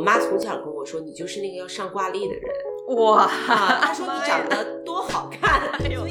[0.00, 2.42] 我妈从小跟我说，你就是那个要上挂历的人。
[2.96, 3.30] 哇，
[3.82, 5.60] 她说你长得多好看。
[5.78, 6.06] 哎呦，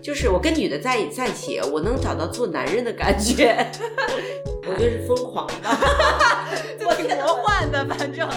[0.00, 3.68] 就是我跟女的在在一起，我能找到做男人的感觉。
[4.70, 5.68] 我觉得是疯狂的，
[6.86, 8.28] 我挺魔幻的，反正。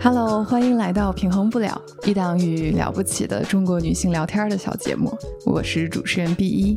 [0.00, 6.76] Hello，欢迎来到平衡不了一档与了不起的中国女性聊天的小节目，我是主持人 B 一。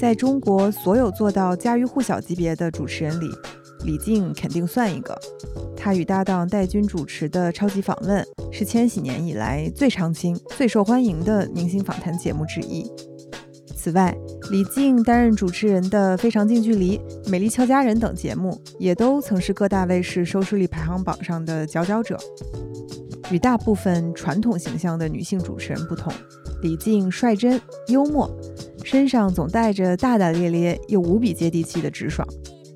[0.00, 3.30] 在中国，所有做到家喻户晓级别的主持人里，
[3.84, 5.18] 李静肯定算一个。
[5.76, 12.90] 她与搭档戴军主持的《超级访问》是千禧年以来最长青、最受欢迎的明星访谈节目之一。
[13.74, 14.16] 此外，
[14.52, 22.16] 李静担任主持人的《非常近距离》《美丽俏佳人》等节目，也都曾是各大卫视收视率排行榜上的佼佼者。
[23.32, 26.12] 与大部分传统形象的女性主持人不同，
[26.62, 28.30] 李静率真幽默，
[28.84, 32.28] 身上总带着大大咧咧又无比接地气的直爽，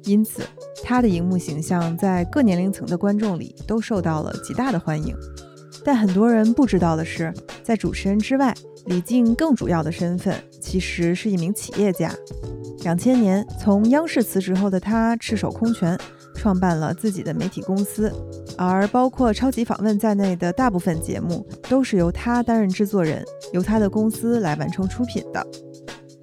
[0.07, 0.43] 因此
[0.83, 5.15] 他的荧幕形象在各年龄层的观众里都受到了极大的欢迎。
[5.85, 8.55] 但很多人不知道的是，在主持人之外，
[8.87, 12.13] 李静更主要的身份其实是一名企业家。
[12.83, 15.99] 两千年从央视辞职后的他赤手空拳，
[16.35, 18.13] 创办了自己的媒体公司，
[18.57, 25.45] 而包括《超级访问》在内的大部分节目都是由他担任制作人，由他的公司来完成出品的。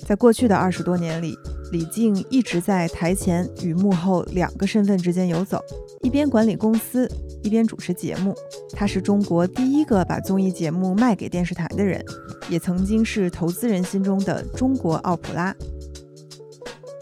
[0.05, 1.37] 在过去的二十多年里，
[1.73, 5.59] 李静一直在台前与幕后两个身份之间游走，
[6.03, 7.09] 一边管理公司，
[7.41, 8.35] 一边主持节目。
[8.73, 12.05] 她是中国第一个把综艺节目卖给电视台的人，
[12.47, 15.51] 也曾经是投资人心中的中国奥普拉。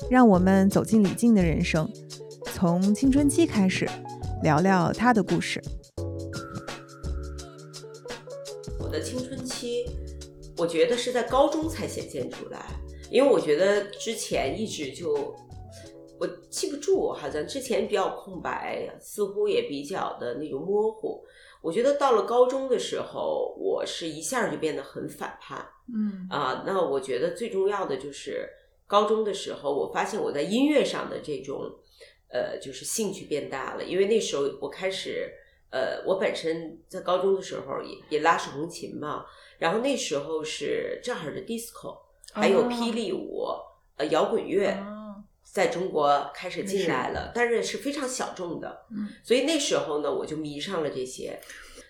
[0.09, 1.85] 让我们走进李静的人生，
[2.53, 3.85] 从青春期开始，
[4.41, 5.61] 聊聊她的故事。
[8.79, 9.85] 我的青春期，
[10.55, 12.65] 我觉得是在高中才显现出来，
[13.11, 15.35] 因为我觉得之前一直就
[16.17, 21.23] 我记不住，好像之前比较空白，似乎也比较的那种模糊。
[21.61, 25.67] 我觉得到了高中的时候，我是一下就变得很反叛。
[25.93, 28.49] 嗯啊，那我觉得最重要的就是
[28.87, 31.69] 高中的时候，我发现我在音乐上的这种
[32.29, 35.29] 呃，就是兴趣变大了，因为那时候我开始
[35.69, 39.25] 呃，我本身在高中的时候也也拉手风琴嘛，
[39.59, 41.97] 然后那时候是正好是 disco，
[42.33, 43.45] 还有霹雳舞，
[43.97, 44.75] 呃，摇滚乐。
[45.43, 51.37] 在中国开始进来了，但是是非常小众的，嗯，所以那时候呢，我就迷上了这些。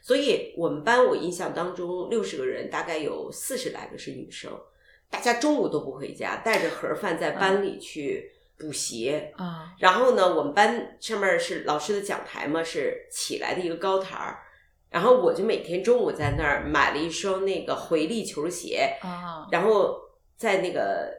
[0.01, 4.51] 所以我们班我印象当中，六十个人大概有四十来个是女生，
[5.12, 9.75] 大家中午都不回家，带着盒饭在班里去补习啊。
[9.78, 14.40] 然后呢，我们班上面是老师的讲台嘛，是起来的一个高台儿，
[14.90, 20.00] 然后我就每天中午在那儿买了一双那个回力球鞋啊，然后
[20.41, 21.13] 在那个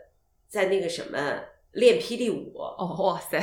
[0.48, 1.44] 在那个什么。
[1.72, 3.40] 练霹雳舞哦，哇塞！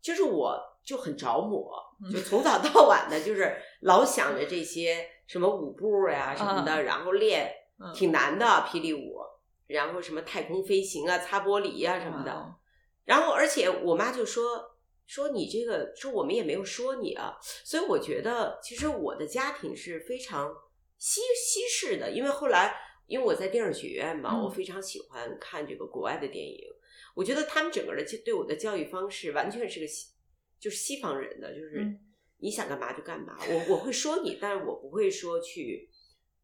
[0.00, 1.72] 就是我就很着魔，
[2.12, 7.54] 就从早到晚的，就是老想着这些什么舞步呀什么的，然后练，
[7.94, 9.20] 挺难的霹雳舞，
[9.68, 12.52] 然后什么太空飞行啊、擦玻璃呀什么的。
[13.04, 14.74] 然后，而且我妈就说
[15.06, 17.38] 说你这个，说我们也没有说你啊。
[17.62, 20.52] 所以我觉得，其实我的家庭是非常
[20.98, 22.74] 西西式的，因为后来
[23.12, 26.58] 因为我在电影学院嘛，我非常喜欢看这个国外的电影。
[27.14, 30.14] 我觉得他们整个的就对我的教育方式完全是个西，
[30.58, 31.94] 就是西方人的，就是
[32.38, 33.36] 你想干嘛就干嘛。
[33.50, 35.90] 我我会说你，但是我不会说去，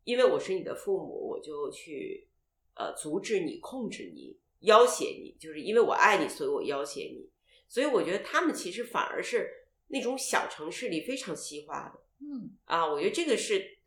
[0.04, 2.28] 因为我是你的父母，我就去
[2.74, 5.34] 呃阻止你、控制你、要挟你。
[5.40, 7.30] 就是因为我爱你，所以我要挟你。
[7.66, 9.48] 所以我觉得他们其实反而是
[9.86, 12.00] 那种小城市里非常西化的。
[12.20, 13.77] 嗯啊，我觉得这个是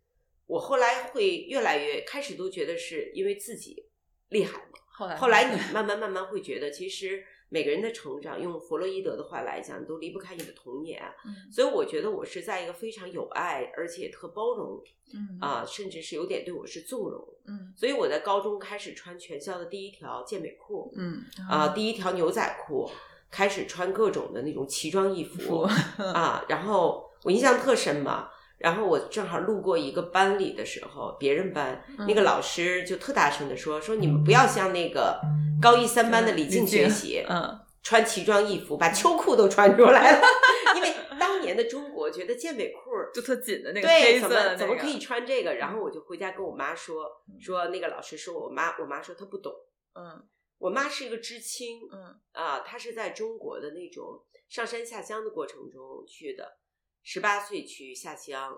[0.51, 3.85] 我后来会越来越开始都觉得是因为自己
[4.27, 5.15] 厉害嘛。
[5.15, 11.01] 后来你慢慢慢慢会觉得，其实每个人的成长，用弗洛伊德的话来讲，都离不开你的童年。
[11.49, 17.25] 所以我觉得我是在一个非常有爱，而且特包容，嗯啊，甚至是有点对我是纵容。
[17.47, 22.91] 嗯，所以我在高中开始穿全校的第一条健美裤，嗯啊，第一条牛仔裤，
[23.31, 25.61] 开始穿各种的那种奇装异服
[25.97, 26.45] 啊。
[26.49, 28.29] 然后我印象特深嘛。
[28.61, 35.19] 然后我正好路过一个班里的时候，别人班那个老师就特大声的说：“说你们不要像那个
[35.61, 40.21] 高一三班的李静学习，嗯，穿奇装异服，把秋裤都穿出来了。
[40.75, 42.79] 因为当年的中国觉得健美裤
[43.13, 45.55] 就特紧的那个对，怎么怎么可以穿这个？
[45.55, 47.05] 然后我就回家跟我妈说，
[47.39, 49.53] 说那个老师说我妈，我妈说她不懂。
[49.93, 50.23] 嗯，
[50.57, 56.57] 我妈是一个知青，嗯啊，她是在中国的那种上山下乡的过程中去的。
[57.03, 58.53] 十八岁去下乡，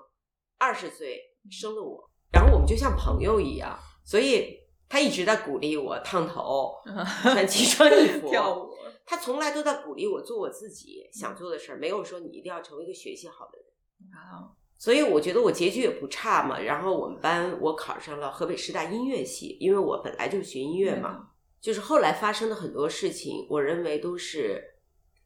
[0.58, 6.74] 二十岁生了我，然后我们就像朋友一样，所以他一直在鼓励我烫头、
[7.24, 8.74] 穿奇装异服、 跳舞。
[9.06, 13.68] 他从来都在鼓励我做我自己想做的事儿，没有说你一定要成为一个学习好的人。
[14.14, 14.48] 啊，
[14.78, 16.58] 所以我觉得我结局也不差嘛。
[16.60, 21.30] 然后我们班我考上了河北师大音乐系，因为我本来就是学音乐嘛。
[21.60, 24.64] 就是后来发生的很多事情，我认为都是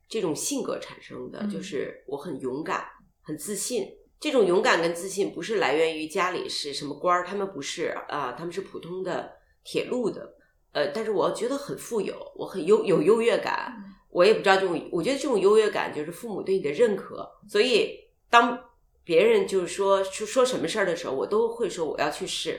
[0.08, 1.46] 这种性格产生的。
[1.48, 2.84] 就是我很勇敢，
[3.27, 3.85] 很自信。
[4.19, 9.33] 这种勇敢跟自信不是来源于家里是什么官儿，他们不是啊，他们是普通的
[9.65, 10.33] 铁路的。
[10.71, 13.75] 呃，但是我觉得很富有，我很优有优越感。
[14.09, 17.29] 我也不知道这种，我觉得这种优越感就是父母对你的认可。
[17.47, 18.57] 所以当
[19.03, 22.57] 别人就是说说说什么事儿的时候，我都会说我要去试。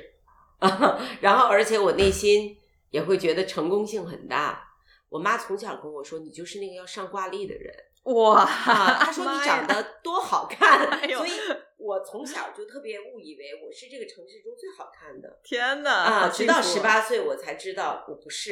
[1.23, 2.57] 然后，而且我内心。
[2.91, 4.67] 也会觉得成功性很大。
[5.11, 7.71] 我妈从小跟我说：“你就是那个要上挂历的人。”
[8.05, 11.33] 哇，他说你长得多好看，所以
[11.77, 15.39] 我从小就特别误以为我是这个城市中最好看的。
[15.43, 15.91] 天哪！
[15.91, 18.51] 啊，直到十八岁我才知道我不是。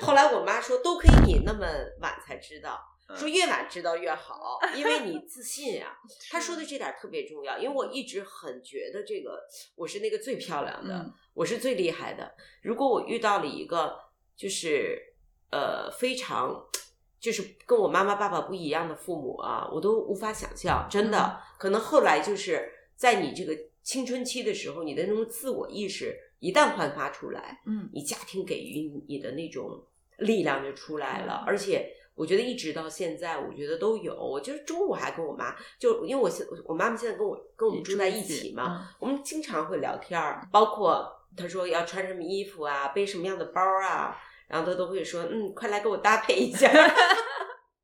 [0.00, 1.66] 后来我妈说：“都可以你那么
[2.00, 2.78] 晚才知道。”
[3.16, 5.96] 说越晚知道越好， 因为你自信呀。
[6.30, 9.40] 他说的这点特别重要，因为我一直很觉得这个
[9.76, 12.34] 我是那个最漂亮的，我是最厉害的。
[12.60, 13.98] 如果我遇到了一个
[14.36, 15.00] 就是
[15.50, 16.62] 呃非常
[17.20, 20.86] 就是跟我妈妈爸爸不一样的父母啊，我都无法想象。
[20.90, 29.82] 真的，可能后来就是在你这个青春期的时候，你的那种自我意识一旦焕发出来，嗯，你家庭给予你的那种
[30.18, 31.94] 力量就出来了，而且。
[32.18, 34.12] 我觉得一直到现在，我觉得都有。
[34.12, 40.44] 我就是中午还跟我妈，就因为我现我妈妈现在跟我跟我们住在一起嘛，我们经常会聊天儿。
[40.50, 44.16] 包括她说要穿什么衣服啊，背什么样的包啊，
[44.48, 46.66] 然后他都会说：“嗯，快来给我搭配一下。”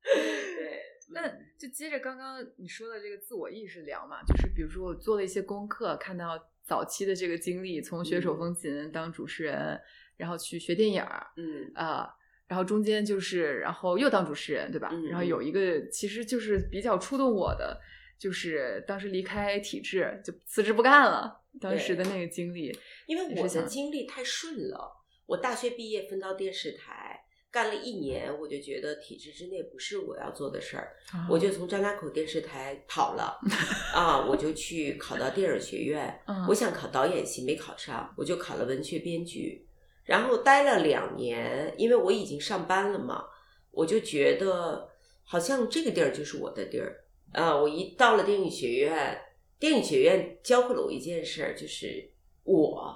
[0.02, 0.82] 对，
[1.12, 1.28] 那
[1.58, 9.80] 就接着刚刚你说的这个自我意识聊嘛，就是比如说我做了一些功课，看到早期的这个经历，从学手风琴当主持人，
[10.16, 12.08] 然后去学电影儿，嗯啊。
[12.46, 14.90] 然后中间就是，然后又当主持人，对吧？
[15.08, 17.80] 然后有一个，其实就是比较触动我的，
[18.18, 22.70] 就是当时离开体制就辞职不干了，当时的那个经历。
[23.06, 30.96] 因为我的经历太顺了，我大学毕业分到电视台干了一年，我就觉得体制之内不是我要做的事儿，
[31.30, 33.38] 我就从张家口电视台跑了
[33.94, 39.66] 啊，我就去考到电影学院，我想考导演系没考上，我就考了文学编剧。
[40.04, 43.24] 然后待了两年，因为我已经上班了嘛，
[43.70, 44.86] 我就觉得
[45.24, 47.56] 好像这个地儿就是我的地儿啊！
[47.56, 49.18] 我一到了电影学院，
[49.58, 52.10] 电影学院教会了我一件事儿，就是
[52.42, 52.94] 我，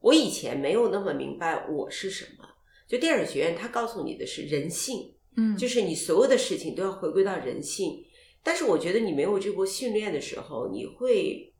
[0.00, 2.44] 我以前没有那么明白我是什么。
[2.86, 8.04] 就电影学院，它告诉你的是人性，嗯，就是你所有的事情都要回归到人性。
[8.42, 11.52] 但是我觉得你没有这波训练的时候，你会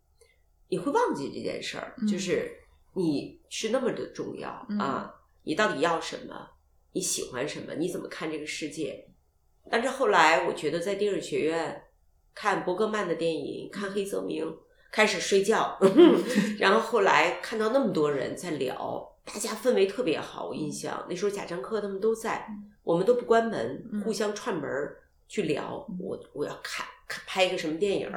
[0.69, 2.55] 你会忘记这件事儿，就是。
[2.94, 4.49] 你是那么的重要
[4.81, 5.14] 啊！
[5.44, 6.34] 你到底要什么？
[6.93, 7.73] 你喜欢什么？
[7.75, 9.06] 你怎么看这个世界？
[9.70, 11.84] 但是后来，我觉得在电影学院
[12.34, 14.44] 看伯格曼的电影，看黑泽明，
[14.90, 15.79] 开始睡觉。
[16.58, 20.46] 然后后来看到那么多人在聊，大家氛围特别好。
[20.46, 22.46] 我印象那时候贾樟柯他们都在，
[22.82, 24.70] 我们都不关门，互相串门
[25.26, 25.87] 去聊。
[26.00, 26.87] 我我要看
[27.26, 28.12] 拍一个什么电影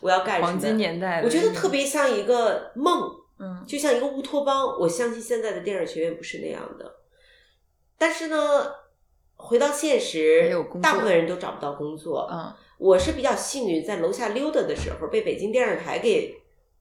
[0.00, 0.46] 我要干什么？
[0.46, 3.10] 黄金年代，我觉得特别像一个梦。
[3.42, 6.96] 嗯，就像一个乌托邦，我相信现在的电影学院不是那样的。
[7.96, 8.36] 但是呢，
[9.34, 12.28] 回到现实，大部分人都找不到工作。
[12.30, 16.34] 嗯，我是比较幸运，在楼下溜达的时候被北京电视台给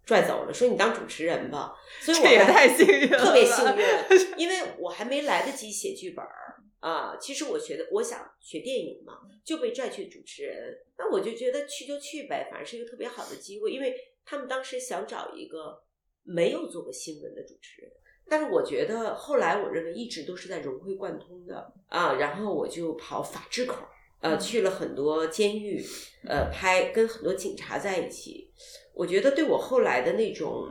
[0.05, 1.75] 拽走了，说你当主持人吧。
[1.99, 7.17] 所以我也太幸运了，特别幸运， 因为我还没来得及写剧本儿啊。
[7.19, 10.77] 其实我学的，我想学电影嘛，就被拽去主持人。
[10.97, 13.93] 那我就觉得去就去呗，反正是一个特别好的机会，因为
[14.25, 15.83] 他们当时想找一个。
[16.21, 17.91] 没有做过新闻的主持人，
[18.29, 22.13] 但是我觉得后来我认为一直都是在融会贯通的啊。
[22.19, 23.77] 然后我就跑法制口，
[24.21, 25.83] 呃，去了很多监狱，
[26.27, 28.51] 呃，拍跟很多警察在一起。
[28.93, 30.67] 我觉得对我后来的那种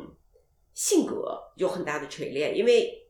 [0.75, 3.09] 性格有很大的锤炼，因为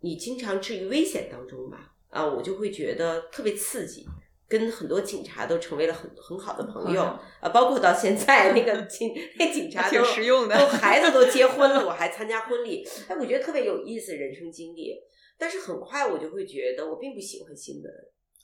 [0.00, 4.06] 你经常置于危险当中吧，啊，我就会觉得特别刺激。
[4.46, 14.94] 跟很多警察都成为了很很好的朋友啊，包括到现在那个 警那警察都都孩子都 结婚了，我还参加婚礼，哎，我觉得特别有意思人生经历。
[15.38, 17.90] 但是很快我就会觉得我并不喜欢新闻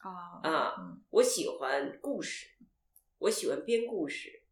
[0.00, 0.74] 啊啊，
[1.10, 2.46] 我喜欢故事，
[3.18, 4.42] 我喜欢编故事，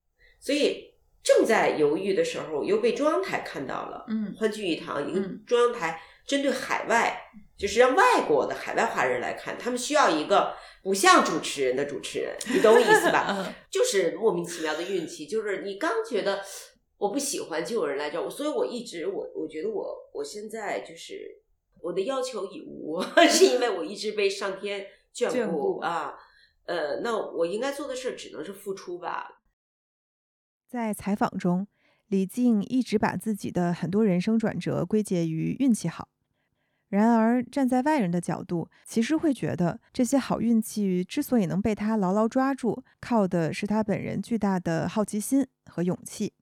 [0.40, 10.54] 所以正在犹豫的时候，又被中央台看到了，嗯，欢聚一堂，一个中央台针对海外，就是让外国的海外华人来看，他们需要一个。
[10.80, 13.52] 不像主持人的主持人，你懂我意思吧？
[13.68, 16.40] 就是莫名其妙的运气，就是你刚觉得
[16.96, 21.42] 我不喜欢，就有人来找我，所以我一直我我觉得我我现在就是
[21.82, 24.86] 我的要求已无， 是因为我一直被上天
[25.26, 26.14] 眷顾啊。
[26.64, 29.40] 呃，那我应该做的事只能是付出吧。
[30.66, 31.66] 在采访中，
[32.08, 36.08] 李静一直把自己的很多人生转折归结于运气好。
[36.88, 46.32] 然而，站在外人的角度，其实会觉得这些好运气之所以能被他牢牢抓住，靠的是他本人巨大的好奇心和勇气。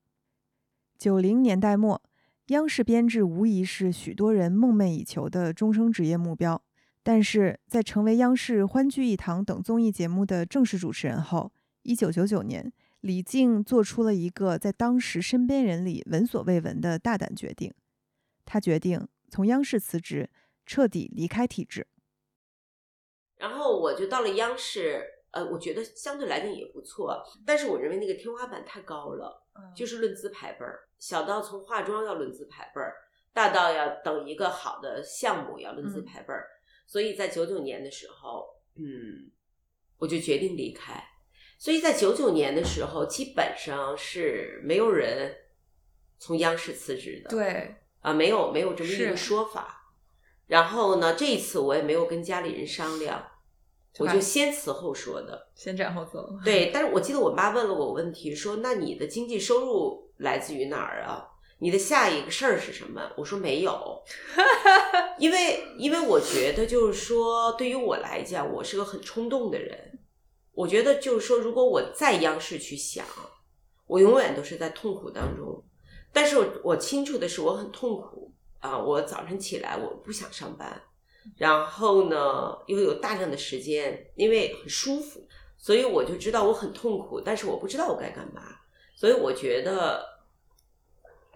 [0.98, 2.00] 九零年代末，
[2.46, 6.62] 央视编制无疑是许多人梦寐以求的终生职业目标。
[7.06, 17.72] 但是在成为央视《欢聚一堂》等综艺节目的正式主持人后，一九九九年，李静做出了一个在当时身边人里闻所未闻的大胆决定，
[18.44, 19.06] 他决定。
[19.30, 20.28] 从央视辞职，
[20.66, 21.86] 彻底离开体制，
[23.36, 25.06] 然后我就到了央视。
[25.30, 29.46] 呃，我觉得相对来讲也不错，但是我认为那个天花板太高了，
[29.76, 32.96] 就是论资排辈儿，小到从化妆要论资排辈儿，
[33.32, 36.48] 大到要等一个好的项目要论资排辈儿。
[36.86, 39.30] 所以在九九年的时候，嗯，
[39.98, 41.02] 我就决定离开。
[41.58, 45.34] 所以在九九年的时候，基本上是没有人
[46.18, 47.30] 从央视辞职的。
[47.30, 47.76] 对。
[48.00, 49.92] 啊，没有没有这么一个说法。
[50.46, 53.26] 然后呢，这一次我也没有跟家里人商量，
[53.98, 56.38] 我就先辞后说的，先斩后奏。
[56.44, 61.26] 对，但是我记得我妈问了我问题，说：“那你的经济收入来自于哪儿啊？
[61.58, 64.02] 你的下一个事儿是什么？”我说：“没有，
[65.18, 69.98] 因为因为我觉得就是说，对于我来讲，我是个很冲动的人。
[70.52, 73.04] 我觉得就是说，如果我在央视去想，
[73.86, 75.62] 我永远都是在痛苦当中。”
[76.12, 78.78] 但是我我清楚的是，我很痛苦啊！
[78.78, 80.80] 我早晨起来我不想上班，
[81.36, 87.20] 然后呢又有大量的时间，因为很舒服，所以我就知道我很痛苦。
[87.20, 88.42] 但是我不知道我该干嘛，
[88.96, 90.02] 所以我觉得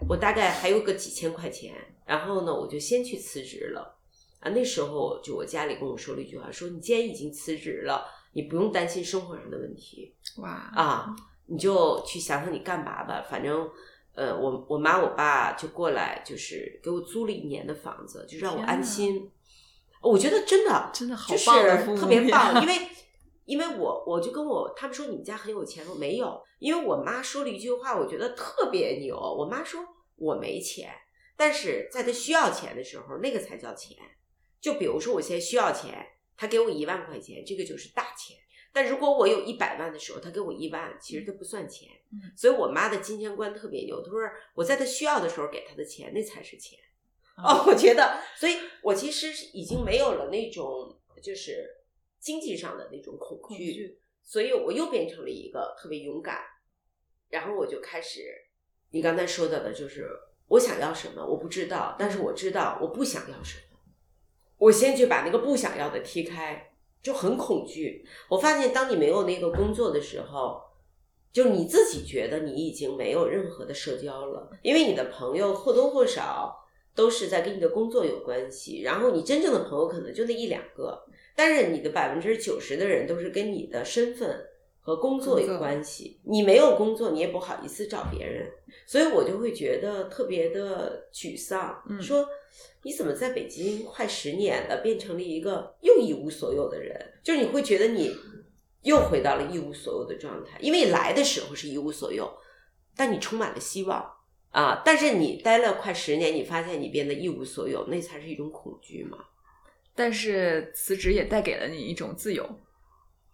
[0.09, 1.75] 我大概还有个几千块钱，
[2.07, 3.97] 然后呢我就先去辞职了
[4.41, 4.51] 啊！
[4.51, 11.15] 那时候就我家里跟我说了一句话，说你既然已经辞职了，你不用担心生活上的问题哇啊，
[11.47, 13.69] 你就去想想你干嘛吧，反正。
[14.13, 19.31] 呃，我我妈我爸就过来，就是给我租了一年的房子，就让我安心。
[20.03, 22.61] 我觉得真的真的好棒，特别棒。
[22.61, 22.75] 因为
[23.51, 26.41] 因为我我就跟我他们说你们家很有钱，我没有。
[26.61, 29.17] 因为我妈说了一句话，我觉得特别牛。
[29.17, 30.89] 我妈说我没钱，
[31.37, 33.97] 但是在她需要钱的时候，那个才叫钱。
[34.61, 38.37] 就比如说我现在需要钱，她给我一万块钱，这个就是大钱。
[38.73, 41.89] 但如果我有一百万的时候，他给我一万，其实这不算钱。
[42.37, 44.01] 所以我妈的金钱观特别牛。
[44.01, 44.21] 她说
[44.55, 46.79] 我在她需要的时候给她的钱，那才是钱。
[47.43, 51.67] 哦，我觉得，所以我其实已经没有了那种就是
[52.21, 56.39] 经济上的那种恐惧，所以我又变成了一个特别勇敢。
[57.29, 58.21] 然后我就开始，
[58.91, 60.09] 你刚才说到的就是
[60.47, 63.79] 我想要什么，我不知道，但是我知道我不想要什么。
[64.59, 66.69] 我先去把那个不想要的踢开。
[67.03, 68.05] 就很恐惧。
[68.29, 70.61] 我发现，当你没有那个工作的时候，
[71.33, 76.55] 就你自己觉得你已经没有任何的社交了，因为你的朋友或多或少
[76.95, 78.83] 都是在跟你的工作有关系。
[78.83, 81.03] 然后你真正的朋友可能就那一两个，
[81.41, 84.47] 但是你的百分之九十的人都是跟你的身份
[84.83, 86.21] 和工作有关系。
[86.25, 88.47] 你没有工作，你也不好意思找别人，
[88.85, 92.29] 所以我就会觉得特别的沮丧，说。
[92.83, 96.99] 你怎么在北京快十年了，变成了一个又一无所有的人？
[97.23, 98.15] 就是你会觉得你
[98.83, 102.31] 又回到了一无所有的状态，因为来的时候是一无所有，
[102.97, 104.11] 但你充满了希望
[104.51, 104.83] 啊！
[104.83, 109.19] 但是你待了快十年，你发现你变得一无所有，那才是一种恐惧嘛。
[110.01, 112.49] 但是辞职也带给了你一种自由，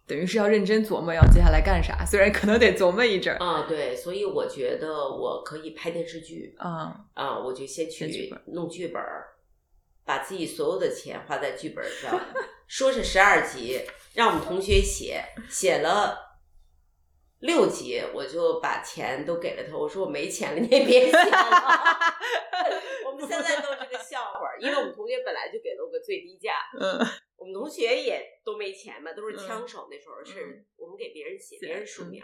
[0.05, 3.65] 等于是要认真琢磨要接下来干啥，虽然可能得琢磨一阵儿啊。
[3.69, 9.27] 对，所以我觉得我可以拍电视剧啊啊，我就先去弄剧本儿。
[10.03, 12.19] 把自己所有的钱花在剧本上，
[12.67, 13.79] 说是十二集，
[14.13, 16.26] 让我们同学写，写了
[17.39, 19.77] 六级，我就把钱都给了他。
[19.77, 22.07] 我说我没钱了，你也别想了。
[23.05, 26.53] 我们现在都是个笑话，因为我们同学本来就给了我个最低价。
[26.79, 26.99] 嗯，
[27.37, 29.87] 我们同学也都没钱嘛，都是枪手。
[29.89, 32.23] 那时候是我们给别人写，别人署名。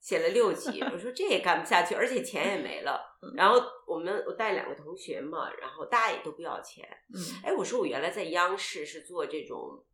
[0.00, 3.00] 写了六级，我说这也干不下去，而且钱也没了。
[3.36, 6.84] 然后我们我带两个同学嘛，然后大家也都不要钱。
[7.14, 9.84] 嗯，哎，我说我原来在央视是做这种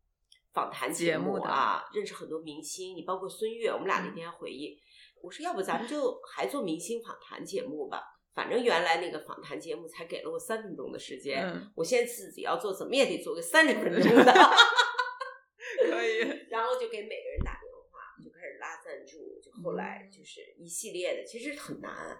[0.59, 4.77] 访谈节目啊，认识很多明星，你包括孙越，我们俩那天回忆，
[5.21, 8.03] 我说要不咱们就还做明星访谈节目吧，
[8.35, 14.33] 反正原来那个访谈节目才给了我三分钟的时间，我现在自己要做，怎么也得做个三十分钟的。
[15.79, 16.19] 可以，
[16.51, 18.59] 然后就给每个人打电话，就开始。
[18.59, 22.19] 拉赞助，就后来就是一系列的，其实很难。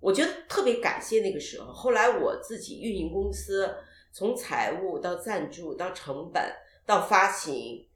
[0.00, 1.72] 我觉得特别感谢那个时候。
[1.72, 3.68] 后来我自己运营公司，
[4.12, 6.40] 从财务到赞助到成本
[6.90, 7.86] 到发行，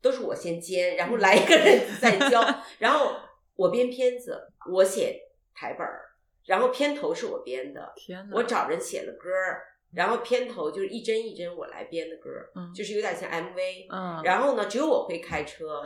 [0.00, 2.42] 都是我先监，然后来一个人再 教，
[2.78, 3.14] 然后
[3.54, 5.20] 我编片子，我写
[5.54, 6.00] 台本儿，
[6.46, 9.62] 然后片头是我编的，天我找人写了歌儿，
[9.92, 15.84] 然后片头就是一帧一帧我来编的歌儿，嗯就是有点像 MV，嗯，然后呢，只有我会开车，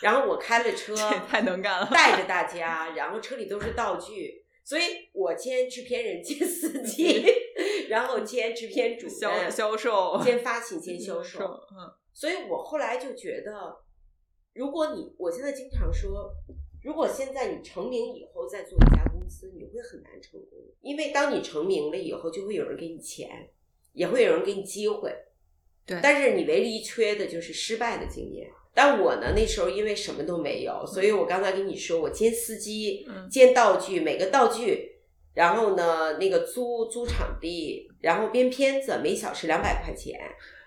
[0.00, 0.94] 然后我开了车，
[1.28, 7.24] 太能干了，带着大家，然后车里都是道具，所以我兼制片人兼司机，
[7.90, 11.44] 然后兼制片主销任、销售兼发行、兼销售。
[11.44, 13.76] 嗯所以我后来就觉得，
[14.52, 16.34] 如果你，我现在经常说，
[16.82, 23.50] 如果现在你成名以后再做一家公司，你会很难成功，因为当你成名了以后，就会有人给你钱，
[23.92, 25.14] 也会有人给你机会。
[25.86, 28.50] 对但是你唯一缺的就是失败的经验。
[28.74, 34.89] 但我呢，那时候因为什么都没有，所以我刚才跟你说，我兼司机嗯，兼道具，每个道具，
[35.34, 40.20] 然后呢，那个租租场地，然后编片子，每小时两百块钱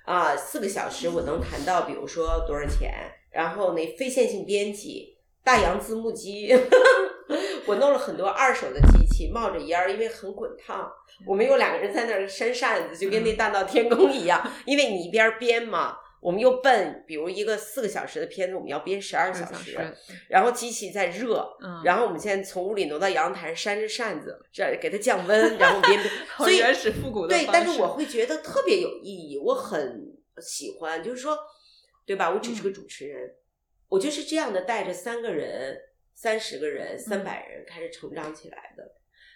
[0.05, 2.93] 啊，四个小时我能谈到，比如说多少钱，
[3.32, 6.53] 然后那非线性编辑，大洋字幕机，
[7.67, 10.91] 我弄了很多二手的机器，冒着烟儿，因为很滚烫。
[11.27, 15.98] 我们有两个人在那儿扇扇子，就跟那大闹天宫一样，因为你一边编嘛。
[16.24, 19.77] 我们又笨，比如一个四个小时的片子，我们要编十二小时，
[20.30, 26.12] 然后机器在热，嗯，然后我们现在从屋里挪到阳台上扇着扇子，这样给它降温，然后编编。
[26.38, 31.38] 所以原始复古的对，但是我会觉得特别有意义，我很喜欢，就是说，
[32.06, 32.32] 对吧？
[32.32, 33.36] 我只是个主持人，
[33.89, 35.77] 我就是这样的带着三个人、
[36.13, 38.96] 三十个人、三百人开始成长起来的。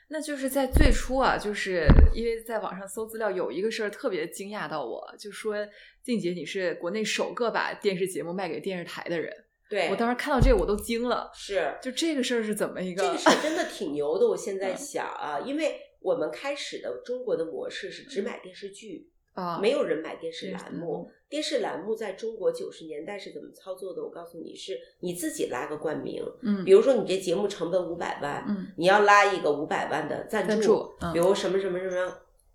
[0.10, 5.56] 那就是在最初啊，就是因为在网上搜资料，有一个事儿特别惊讶到我，就说
[6.02, 9.34] 静姐你是国内首个把电视节目卖给电视台的人。
[9.70, 13.04] 对，我当时看到这个我都惊了，是就这个事儿是怎么一个？
[13.04, 14.26] 这个事儿真的挺牛的。
[14.26, 21.12] 我现 在想啊，因为我们开始的中国的模式是只买电视剧，啊，没有人买电视栏目。
[21.30, 24.02] 电视栏目在中国九十年代是怎么操作的？
[24.02, 32.14] 我告诉你是，你自己拉个冠名，嗯比如说你这节目成本五百万，嗯你要拉一个五百万的赞赞助嗯比如什么什么什么。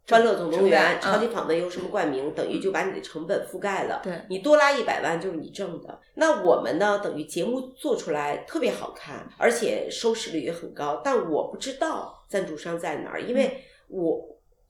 [0.09, 4.01] 欢乐总动员、超级访问有什么冠名，等于就把你的成本覆盖了。
[4.03, 5.97] 对你多拉一百万就是你挣的。
[6.15, 14.21] 那我们呢，等于节目做出来特别好看，而且收视率也很高，但我不知道赞助商在哪儿，因为我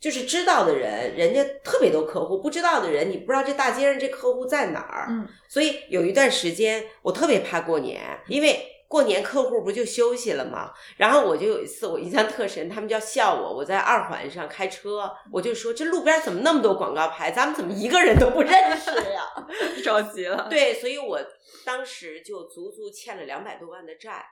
[0.02, 5.06] 就是知道的人，人家特别多客户；不知道的人，你不知道这大街上这客户在哪儿。
[5.08, 8.68] 嗯，所以有一段时间我特别怕过年，因为。
[8.92, 10.70] 过年客户不就休息了吗？
[10.98, 19.24] 然后我就有一次我印象特深，他们就要笑我，我在二环上开车，我就说这路边怎么那么多广告牌，咱们怎么一个人都不认识呀？
[19.82, 20.46] 着急了。
[20.50, 21.18] 对，所以我
[21.64, 24.22] 当时就足足欠了两百多万的债，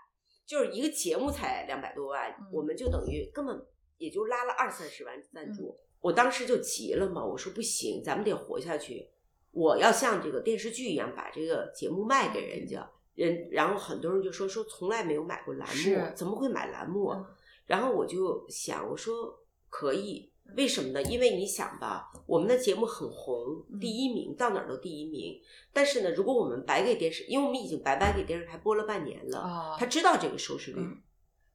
[0.46, 3.56] 就是一个节目才两百多万，嗯我们就等于根本
[4.00, 5.68] 也就拉了二三十万赞助。
[5.68, 9.06] 嗯我当时就急了嘛，我说不行，咱们得活下去，
[9.52, 12.90] 我要像这个电视剧一样把这个节目卖给人家。
[13.14, 17.10] 人，然后很多人就说说从来没有买过栏目，怎么会买栏目？
[17.10, 17.26] 嗯
[17.66, 21.02] 然后我就想，我说可以，为什么呢？
[21.02, 25.38] 因为你想吧，我们的节目很红，嗯第一名，到哪儿都第一名。
[25.70, 30.80] 但是呢，如果我们白给电视，因为我们已经白白给电视台播了半年了，啊，他知道这个收视率。
[30.80, 30.96] 嗯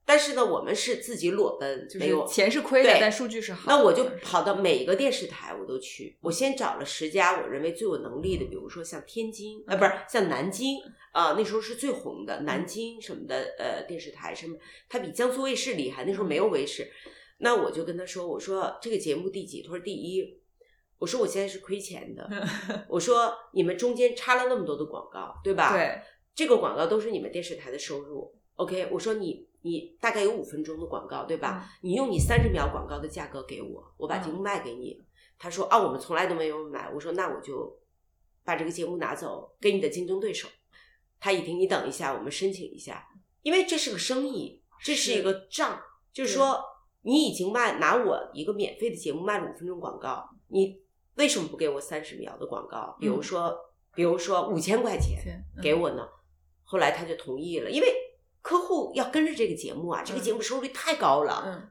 [0.06, 3.76] 但是呢，我们是自己裸奔，就没有是钱是亏的，但数据是好的。
[3.76, 6.16] 那我就跑到每一个电视台，我都去。
[6.20, 10.78] 我先找了十家我认为最有能力的，比如说像天津，呃，不是像南京
[11.10, 14.56] 啊、那时候是最红的南京什么的，呃，电视台什么，
[14.88, 16.04] 它比江苏卫视厉害。
[16.04, 16.88] 那时候没有卫视，
[17.38, 19.62] 那我就跟他说，我说这个节目第几？
[19.62, 20.40] 他说第一。
[20.98, 22.26] 我说我现在是亏钱的。
[22.88, 25.70] 我说你们中间插了那么多的广告，对吧？
[25.74, 26.00] 对，
[26.34, 28.34] 这个广告都是你们电视台的收入。
[28.54, 31.68] OK，我说你你大概有五分钟的广告，对吧？
[31.82, 35.04] 你用你三十秒广告的价格给我，我把节目卖给你。
[35.36, 36.88] 他说啊，我们从来都没有买。
[36.90, 37.76] 我说那我就
[38.44, 40.48] 把这个节目拿走，给你的竞争对手。
[41.18, 43.04] 他一听，你等一下，我们申请一下，
[43.42, 45.80] 因为这是个生意，这是一个账，
[46.12, 46.62] 就是说
[47.02, 50.80] 你已经卖拿我一个免费的节目卖了五分钟广告，你
[51.16, 52.96] 为什么不给我三十秒的广告？
[53.00, 53.52] 比如说，
[53.94, 56.06] 比如说五千块钱给我呢？
[56.64, 57.88] 后来他就同意了，因为
[58.46, 61.68] 客户要跟着这个节目啊，这个节目收视率太高了，嗯。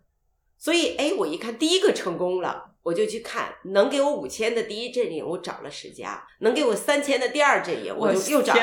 [0.58, 8.54] 所以哎，我一看第一个成功了，我就去看能给我五千的第一阵营，我找了十家；能给我三千的第二阵营，我就又找。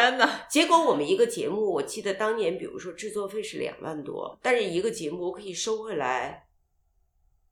[0.47, 6.49] 结果我们一个节目，我记得当年，比如说制作费是两万多，但是一个节目我可以收回来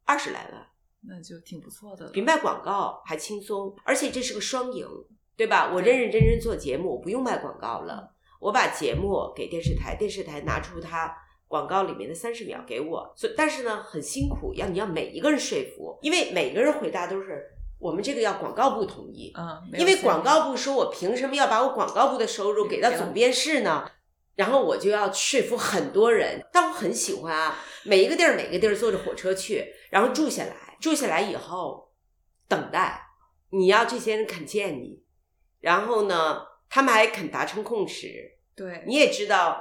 [0.04, 0.66] 二十来万，
[1.08, 2.10] 那就挺不错的。
[2.10, 4.86] 比卖广告还轻松，而且这是个双赢，
[5.36, 5.72] 对吧？
[5.72, 11.14] 我认认真真做节目，我不用卖广告了，我把节目给电视台，电视台拿出它
[11.46, 17.44] 广告里面的三十秒给我，所以但是呢很辛苦，要你要每一个人说服，因为每个人回答都是
[17.78, 23.90] 我们这个要广告部同意，嗯，因为广告部说我凭什么要把我广告部的收入给到总编室呢？
[24.36, 31.92] 然后我就要说服很多人，但我很喜欢啊，每一个地儿每个地儿坐着火车去，然后住下来，住下来以后
[32.48, 33.02] 等待，
[33.50, 35.02] 你要这些人肯见你，
[35.60, 38.38] 然后呢，他们还肯达成共识。
[38.54, 39.60] 对，你也知道，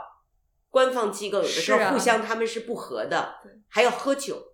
[0.70, 4.54] 官方机构有的时候互相他们是不和的，对还要喝酒，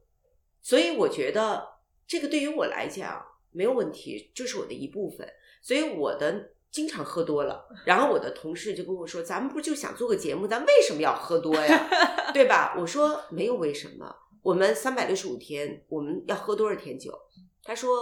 [0.61, 1.67] 所以我觉得
[2.07, 5.27] 这个对于我来讲没有问题，就是我的一部分。
[5.61, 11.89] 所以我的经常喝多了， 然后我的同事就跟我说：“咱们不就想做个节目，咱为什么要喝多呀？
[12.33, 17.17] 对吧？”我说：“没有为什么，我们三百六十五天，我们要喝多少天酒？”
[17.63, 17.97] 他说：“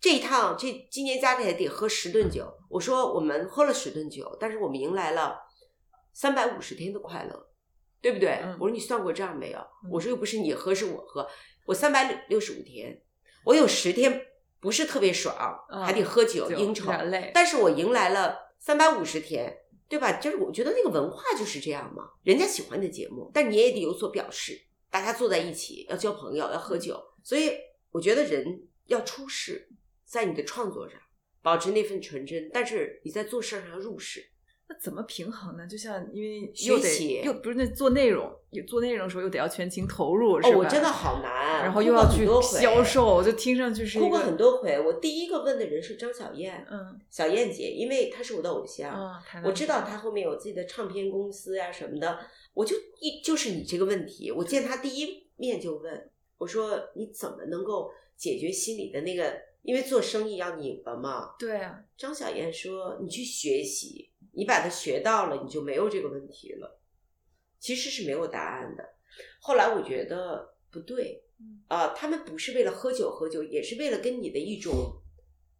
[0.00, 5.38] 这一趟这今年加起来得喝十顿酒。”我说：“我们喝了十顿酒，但是我们迎来了
[6.12, 7.48] 三百五十天的快乐，
[8.00, 11.28] 对不对？”嗯我说：“你算过账没有？”嗯我说：“又不是你喝，是我喝。
[11.66, 13.02] 我三百六十五天，
[13.44, 14.22] 我有十天
[14.60, 15.34] 不是特别爽，
[15.70, 16.92] 嗯还得喝酒应酬
[17.34, 19.56] 但是我迎来了三百五十天，
[19.88, 20.12] 对吧？
[20.12, 24.66] 就是我觉得那个文化就是这样嘛，人家喜欢你的节目，但你也得有所表示。
[24.90, 27.52] 大家坐在一起要交朋友，要喝酒，所以
[27.90, 29.68] 我觉得人要出世，
[30.08, 30.98] 在你的创作上
[31.42, 34.30] 保持那份纯真，但是你在做事上要入世。
[34.70, 35.66] 那怎么平衡呢？
[35.66, 40.58] 就像因为又得习又不是那做内容，有做内容的时候又得要全情投入，是哦，吧？
[40.58, 44.78] 我真的好难，然后又要去销，售，我就听上去是哭过很多回。
[44.78, 48.94] 我第一个问的人是张小燕，嗯小燕姐，因为她是我的偶像。
[49.42, 52.18] 我知道她后面有自己的唱片公司呀、什么的，
[52.52, 59.32] 我就一就是你这个问题，我见她第一面就问我说你怎么能够解决心里的那个，
[59.68, 61.34] 因为做生意要拧巴嘛。
[61.38, 66.80] 对啊，张小燕说你去学习，你把它学到了，你就没有这个问题了。
[67.60, 68.82] 其实是没有答案的。
[69.42, 75.02] 后来我觉得不对嗯，啊、他们不是为了喝酒喝酒，也是为了跟你的一种，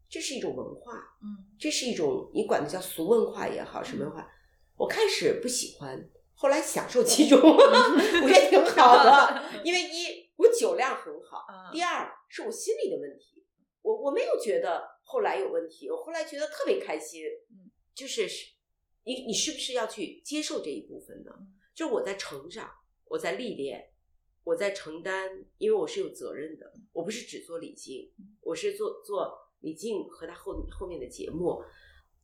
[0.08, 4.26] 这是一种文化，嗯这是一种你管它叫俗文化也好，什么文化，
[4.78, 9.42] 我开始不喜欢，后来享受其中， 我觉得挺好的。
[9.62, 13.37] 因为一我酒量很好，啊第二是我心理的问题，
[13.88, 18.52] 我我没有觉得后来有问题，我后来觉得特别开心嗯，就是是
[19.04, 21.32] 你你是不是要去接受这一部分呢？
[21.38, 22.68] 嗯就是我在成长，
[23.04, 23.92] 我在历练，
[24.42, 31.62] 我在承担，因为我是有责任的，我不是只做李静，我是做做李静和他后后面的节目，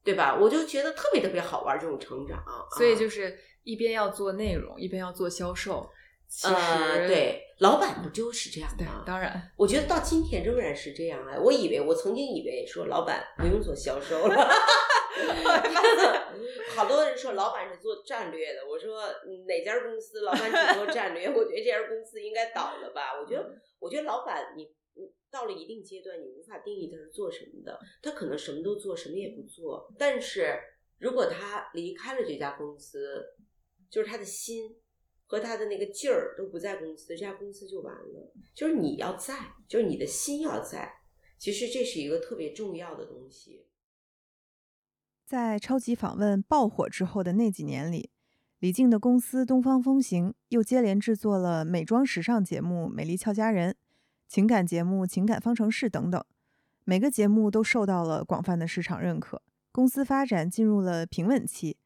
[0.02, 0.36] 对吧？
[0.36, 2.44] 我就觉得特别特别好玩这种成长，
[2.76, 5.88] 所以啊就是一边要做内容，一边要做销售。
[6.26, 14.34] 其实、呃，对，老板不就是这样对吗？，当然，我觉得到今天仍然是这样啊，我以为我曾经以为说老板不用做销售了，
[16.74, 21.28] 好多人说老板是做战略的，我说嗯哪家公司老板只做战略？
[21.28, 23.20] 我觉得这家公司应该倒了吧？
[23.20, 24.64] 我觉得，我觉得老板你
[24.94, 30.58] 你到了一定阶段，你无法定义他是做什么的，他可能什么都做，什么也不做，但是
[30.98, 33.24] 如果他离开了这家公司，
[33.88, 34.76] 就是他的心。
[35.26, 38.32] 和他的那个劲儿都不在公司，这家公司就完了。
[38.54, 39.34] 就是你要在，
[39.68, 41.00] 就是你的心要在。
[41.38, 43.66] 其实这是一个特别重要的东西。
[45.26, 48.10] 在超级访问爆火之后的那几年里，
[48.58, 53.72] 李静的公司东方风行又接连制作了美妆时尚节目《美丽俏佳人》、
[54.28, 56.24] 情感节目《情感方程式》等等，
[56.84, 59.42] 每个节目都受到了广泛的市场认可。
[59.72, 61.78] 公司发展进入了平稳期，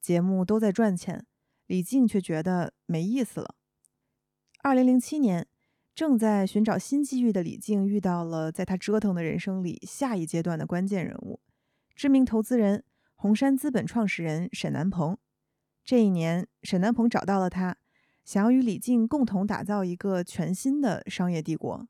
[0.00, 1.26] 节目都在赚钱，
[1.66, 3.54] 李静却觉得没意思了。
[4.62, 5.46] 二零零七年，
[5.94, 11.40] 正在寻找新机遇的李静遇到了在他折腾的人生里下一阶段的关键人物。
[11.94, 15.16] 知名投资人红杉资本创始人沈南鹏。
[15.84, 17.76] 这一年，沈南鹏找到了他，
[18.24, 21.88] 想要与李静共同打造一个全新的商业帝国。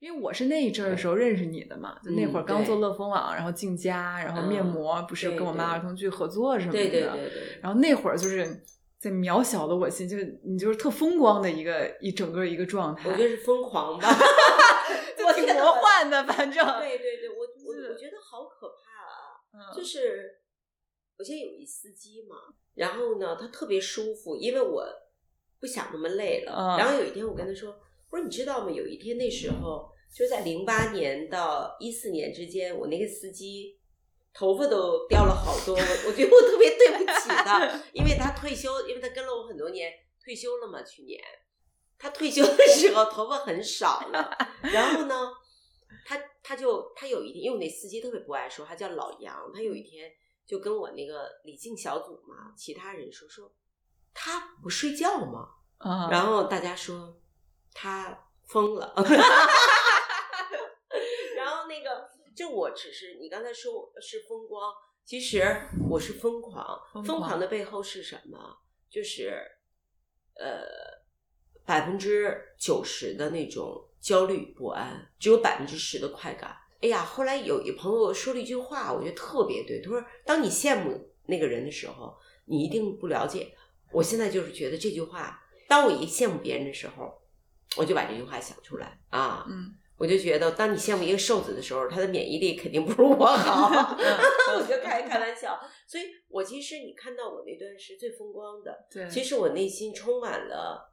[0.00, 6.78] 因为我是那一阵儿的时候认识你的嘛，就那会儿刚做乐蜂网，然后静佳，然后面膜，不是跟我妈儿童剧合作什么的。
[6.78, 8.62] 对对对对，然后那会儿就是
[8.98, 14.08] 在渺小的我心，就是你就是特风光的一个一整个一个状态，我觉得是疯狂吧
[15.18, 16.64] 就挺魔幻的，反正。
[16.78, 19.42] 对对对，我我我觉得好可怕啊！
[19.52, 20.38] 嗯就是
[21.18, 22.36] 我现在有一司机嘛，
[22.74, 24.86] 然后呢，他特别舒服，因为我
[25.60, 26.52] 不想那么累了。
[26.52, 27.74] 嗯然后有一天我跟他说
[28.10, 28.70] ：“我说你知道吗？
[28.70, 33.78] 有一天那时候就在零八年到一四年之间，我那个司机
[34.32, 39.92] 头发都掉了好多，我我觉得我特别对不起他，因为他退休，因为他跟了我很多年，
[40.24, 41.20] 退休了嘛，去年。”
[42.00, 44.30] 他退休的时候头发很少了，
[44.62, 45.32] 然后呢，
[46.06, 50.08] 他他就他有一天，因为我那司机特别不爱说，他叫老杨，他有一天
[50.46, 53.52] 就跟我那个李静小组嘛，其他人说说
[54.14, 55.48] 他不睡觉吗？
[55.78, 57.20] 啊，然后大家说
[57.74, 58.94] 他疯了，
[61.36, 64.72] 然后那个就我只是你刚才说是风光，
[65.04, 66.80] 其实我是疯狂。
[67.04, 68.38] 疯狂的背后是什么？
[68.90, 69.42] 就是
[70.36, 70.62] 呃
[71.66, 76.56] 百分之九十的那种焦虑不安，只有百分之十的快感。
[76.80, 79.80] 哎呀，后来有一朋友说了一句话，我觉得特别对。
[79.82, 87.20] 他说：“当你羡慕那个人的时候，你一定不了解他。”我现在就是觉得这句话，当我一羡慕别人的时候，
[87.76, 89.44] 我就把这句话想出来啊。
[89.48, 93.96] 嗯，我就觉得，当你羡慕一个瘦子的时候，他的免疫力肯定不如我好。
[94.56, 95.58] 我就开开玩笑。
[95.86, 98.86] 所以，我其实你看到我那段是最风光的。
[98.90, 100.92] 对，其实我内心充满了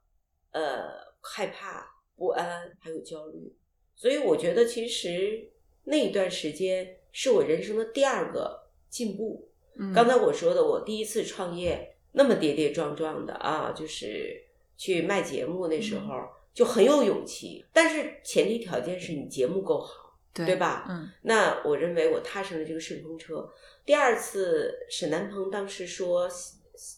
[0.52, 0.90] 呃
[1.22, 3.56] 害怕、不安，还有焦虑。
[3.96, 5.52] 所以，我觉得其实。
[5.88, 8.60] 那一段时间是我人生的第二个
[8.90, 9.52] 进步。
[9.94, 14.36] 刚才我说的，我第一次创业那么跌跌撞撞的啊，就是
[14.76, 17.64] 去卖节目，那时候就很有勇气。
[17.72, 20.88] 但是前提条件是你节目够好，对吧？
[20.90, 21.08] 嗯。
[21.22, 23.48] 那我认为我踏上了这个顺风车。
[23.86, 26.28] 第二次沈南鹏当时说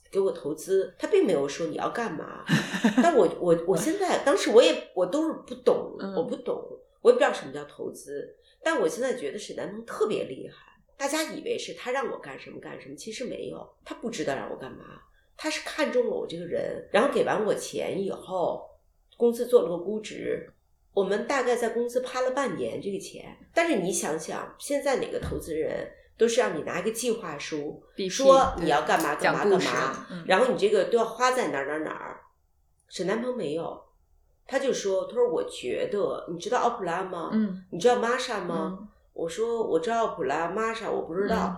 [0.10, 2.46] 给我投资，他并没有说你要干嘛。
[3.04, 6.56] 但我我我现在当时我也我都是不懂，我不懂，
[7.02, 8.36] 我也不知道什么叫投资。
[8.64, 10.56] 但我现在觉得沈南鹏特别厉害，
[10.98, 15.02] 大家以为是他让我干什么干什么，其实没有，他不知道让我干嘛，
[15.38, 18.67] 他是看中了我这个人，然后给完我钱以后，
[19.18, 20.50] 公司做了个估值，
[20.94, 23.38] 我们大概在公司趴了半年这个钱。
[23.54, 32.22] 但是你想想，现在哪个投资人都是让你拿一个计划书，说你要干嘛干嘛干嘛，然后你这个都要花在哪儿哪儿哪儿。
[32.88, 33.84] 沈南鹏没有。
[34.50, 37.32] 他就说：“他说我觉得，你知道奥普拉吗？
[37.34, 38.88] 嗯，你知道玛莎吗？
[39.12, 41.54] 我说我知道奥普拉，玛莎我不知道。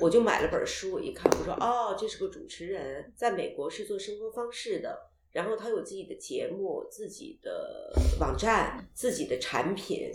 [0.00, 4.98] 我就买了本书，我一看，我说哦，这是个主持人，在美国是做生活方式的，
[5.32, 10.10] 然后他有自己的节目、自己的网站、自己的产品，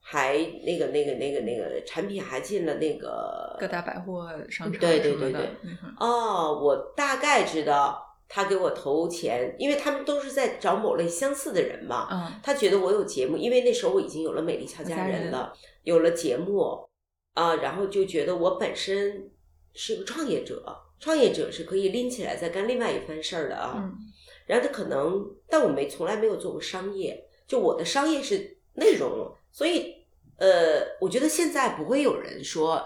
[0.00, 5.50] 还那个那个那个那个产品还进了那个各大百货商场对对对对，
[5.98, 12.08] 哦，我大概知道。”他给我投钱，因为他们都是在找某类相似的人嘛。
[12.10, 16.88] 嗯，他觉得我有节目，因为那时候我已经有了美丽俏佳人了，有了节目
[17.34, 19.30] 啊，然后就觉得我本身
[19.74, 20.64] 是个创业者，
[20.98, 23.74] 创业者是可以拎起来再干另外一番事儿的啊。
[23.76, 23.98] 嗯，
[24.46, 30.06] 然后他可能，但我没从来没有做过商业，就我的商业是内容，所以
[30.38, 32.82] 呃，我觉得现在不会有人说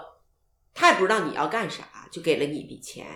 [0.74, 3.06] 他也不知道你要干啥，就给了你一笔钱。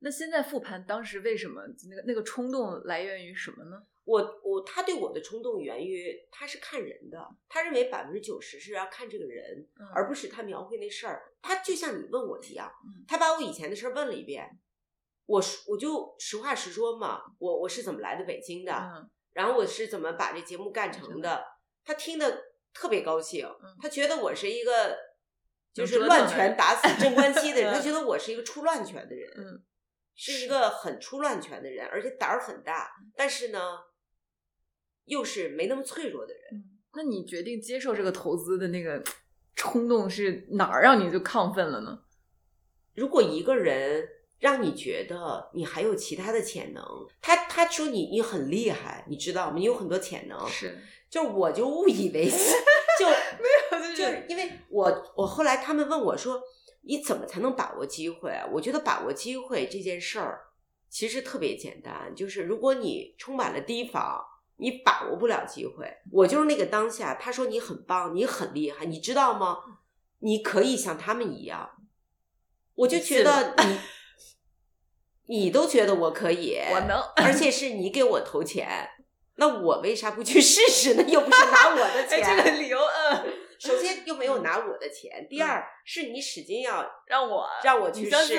[0.00, 3.82] 那现在复盘，当时为什么那个那个冲动来源于什么呢？
[4.04, 7.18] 我我他对我的冲动源于他是看人的，
[7.48, 11.22] 他认为百分之九十是要看这个人，而不是他描绘那事儿。
[11.40, 12.70] 他就像你问我一样，
[13.08, 14.46] 他把我以前的事儿问了一遍，
[15.26, 18.72] 我我就实话实说嘛，我我是怎么来的北京的，
[19.32, 21.44] 然后我是怎么把这节目干成的。
[21.84, 23.48] 他听得特别高兴，
[23.80, 24.96] 他觉得我是一个
[25.72, 29.62] 就是乱拳打死镇关西的人，他 觉得我是一个出乱拳的人。
[30.16, 33.58] 是一个很出乱拳的人，而且胆儿很大，但是呢，
[35.06, 36.64] 又是没那么脆弱的人。
[36.92, 39.02] 那你决定接受这个投资的那个
[39.56, 42.04] 冲动是哪儿让你就亢奋了呢？
[42.94, 46.84] 如果一个人让你觉得你还有其他的潜能，
[47.20, 49.56] 他他说你你很厉害，你知道吗？
[49.56, 50.78] 你有很多潜能，是，
[51.10, 52.26] 就我就误以为
[52.98, 56.42] 就没有，就是因为我我后来他们问我说。
[56.86, 58.38] 你怎么才能把握机会？
[58.52, 60.38] 我觉得把握机会这件事儿
[60.90, 64.22] 其实特别简单，就是如果你充满了提防，
[64.58, 65.90] 你把握不了机会。
[66.12, 69.60] 我就是那个当下，他说你很棒，你很厉害，你知道吗？
[70.18, 71.70] 你可以像他们一样，
[72.74, 73.78] 我就觉得你，
[75.26, 78.88] 你都觉得我可以，我能，而且是你给我投钱，
[79.36, 81.04] 那我为啥不去试试呢？
[81.08, 83.44] 又不是拿我的钱， 这个理由，嗯。
[83.56, 88.36] 首先又没有拿我的钱，第二是你使劲要让我让我去试，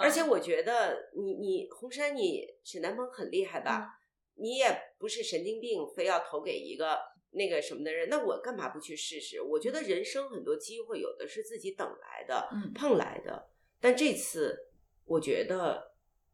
[0.00, 3.88] 而且我觉得你你红山你沈南鹏很厉害吧？
[4.36, 6.98] 你也不是神经病，非要投给一个
[7.32, 9.42] 那个什么的人，那我干嘛不去试试？
[9.42, 13.48] 我觉得人生很多机会有的是自己等来的，碰来的。
[13.78, 14.68] 但这次
[15.04, 15.91] 我觉得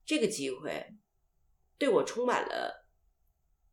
[0.09, 0.87] 这个机会
[1.77, 2.87] 对我充满了。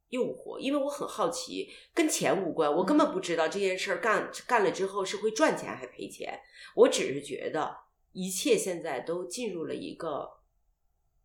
[0.10, 6.40] 诱惑，因为我很好奇，跟钱无关，我根本不知道这件事儿干干了之后是会赚钱还赔钱。
[6.76, 7.76] 我只是觉得
[8.12, 10.30] 一切现在都进入了一个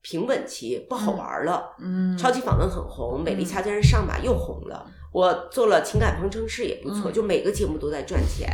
[0.01, 1.77] 平稳期，不好玩了。
[1.79, 4.91] 嗯，超级访问很红，美丽恰佳人上马又红了。
[5.13, 8.49] 我做了情感方程式也不错，就每个节目都在赚钱。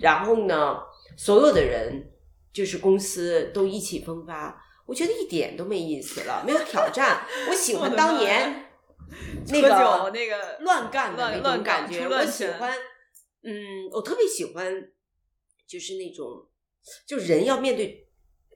[0.00, 0.78] 然后呢，
[1.16, 2.12] 所有的人
[2.52, 7.26] 就是公司都意气风发，我觉得一点都没意思了，没有挑战。
[7.48, 8.62] 我喜欢当年。
[9.48, 12.76] 那个那个乱干的那种感觉，我喜欢。
[13.44, 14.90] 嗯，我特别喜欢
[15.68, 16.48] 就是那种，
[17.06, 18.08] 就人要面对，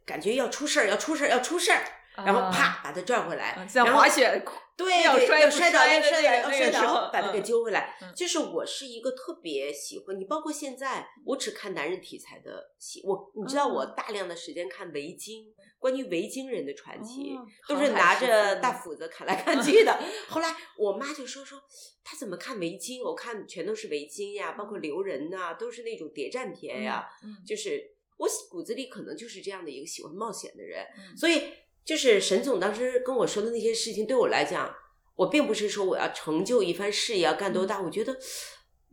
[0.05, 1.85] 感觉要出事儿，要出事儿，要出事儿，
[2.17, 4.45] 然后啪把他拽回来，像滑雪。
[4.77, 7.95] 对，要摔倒，要摔倒，要摔倒，把他给揪回来。
[8.17, 13.03] 就是我是一个特别喜欢你，包括现在，我只看男人题材的戏。
[13.05, 15.45] 我你知道，我大量的时间看维京，
[15.81, 19.99] 关于维京人的传奇，都是拿着大斧子砍来 砍去的。
[20.29, 21.61] 后来我妈就说说，
[22.05, 23.03] 她怎么看维京？
[23.03, 27.09] 我看全都是维京呀，包括留人呐，都是那种谍战片呀。
[27.45, 27.83] 就是
[28.19, 31.43] 我骨子里可能就是这样的一个喜欢冒险的人，所以。
[31.83, 34.73] 就是沈总当时跟我说的那些事情，对我来讲，
[35.17, 38.17] 我并不是说我要成就一番事业要干多大，我觉得，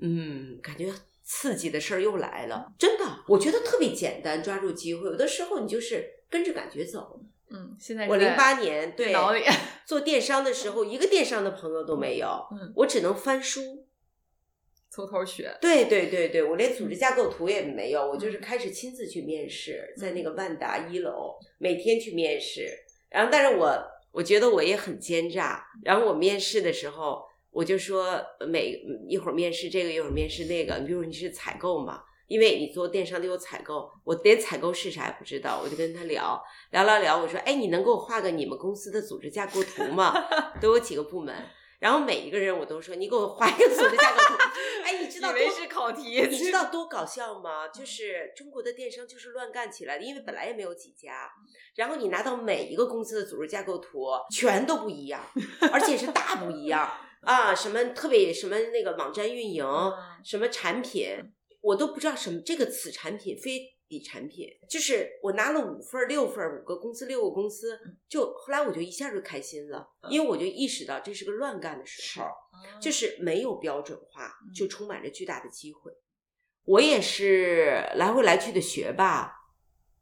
[0.02, 0.92] 嗯，感觉
[1.30, 7.20] 刺激的事儿又来了，真的，我觉得特别简单，抓住机会，有的时候你就是跟着感觉走。
[7.50, 9.14] 嗯，现在我零八年对
[9.86, 13.86] 做电商的时候，一个电商的朋友都没有，嗯我只能翻书，
[14.90, 15.58] 从头学。
[15.60, 22.70] 对对对对，我连组织架构图也没有，我就是开始亲自去面试，在那个万达一楼，每天去面试。
[23.10, 23.78] 然后，但是我
[24.12, 25.66] 我觉得我也很奸诈。
[25.84, 27.26] 然后我面试的时候，
[27.58, 30.76] 我就说每一会儿面试这个，一会儿面试那个。
[30.78, 36.40] 你比如你是采购嘛，因为你做电商得有采购，我连采购是啥也不知道，我就跟他聊
[36.70, 37.18] 聊聊聊。
[37.18, 40.14] 我说，哎，你能给我画个你们公司的组织架构图吗？
[40.62, 41.34] 都有几个部门。
[41.80, 44.34] 然后每一个人我都说，你给我画一个组织架构图。
[44.84, 45.32] 哎，你知道？
[45.32, 46.22] 以为是考题。
[46.30, 47.70] 你知道 多搞笑吗？
[47.70, 51.28] 就是中国的电商就是乱干起来的，因为本来也没有几家。
[51.76, 55.20] 然后你拿到每一个公司的组织架构图，全都不一样，
[55.72, 56.88] 而且是大不一样
[57.28, 57.54] 啊！
[57.54, 59.66] 什么特别什么那个网站运营，
[60.24, 61.08] 什么产品，
[61.62, 63.78] 我都不知道什么这个此产品非。
[63.90, 72.28] 彼产品就是我拿了五份六份五个公司六个公司，就后来我就一下就开心了，因为我就意识到这是个乱干的时候，
[72.82, 75.94] 就是没有标准化，就充满着巨大的机会。
[76.66, 79.34] 我也是来回来去的学霸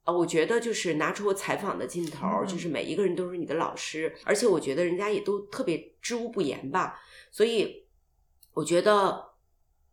[0.05, 7.85] 啊，我觉得就是拿出我采访的劲头，就是每一个人都是你的老师，而且我觉得人家也都特别知无不言吧，所以
[8.53, 9.33] 我觉得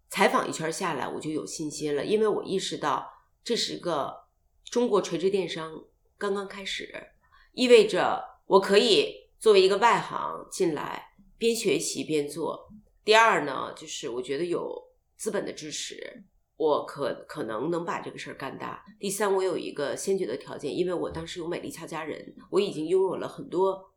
[0.08, 3.10] 采访一圈下来，我就有信心了，因为我意识到。
[3.44, 4.28] 这是个
[4.66, 5.84] 中国垂直电商
[6.16, 7.08] 刚刚开始，
[7.50, 12.70] 意味着我可以作为一个外行进来，边学习边做。
[13.04, 14.80] 第二呢，就是我觉得有
[15.16, 16.22] 资本的支持，
[16.62, 18.84] 我可可能能把这个事儿干大。
[19.00, 23.92] 第三，我有一个先决的条件，因为我当时有美丽俏佳人，我已经拥有了很多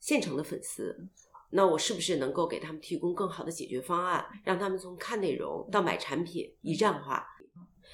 [0.00, 1.08] 现成的粉丝，
[1.50, 7.24] 那我是不是能够给他们提供更好的解决方案，让他们从看内容到买产品一站化？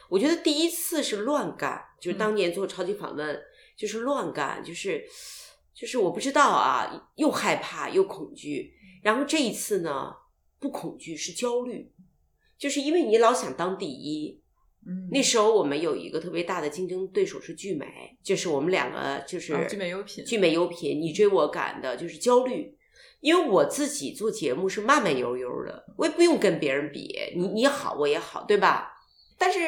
[0.09, 3.43] 我觉得第一次是乱干，就是当年做超级访问，
[3.77, 5.05] 就是乱干，就是
[5.75, 8.73] 就是我不知道啊，又害怕又恐惧。
[9.03, 10.15] 然后这一次呢，
[10.59, 11.93] 不恐惧是焦虑，
[12.64, 14.40] 就是因为你老想当第一。
[14.87, 17.87] 嗯，那时候我们有一个特别大的竞争对手是聚美，
[18.22, 22.74] 就是我们两个就是聚美优品，聚美优品你追我赶的，就是焦虑。
[23.20, 28.92] 因为我自己做节目是慢慢悠悠的，我也不用跟别人比，你你好我也好，对吧？
[29.37, 29.59] 但是。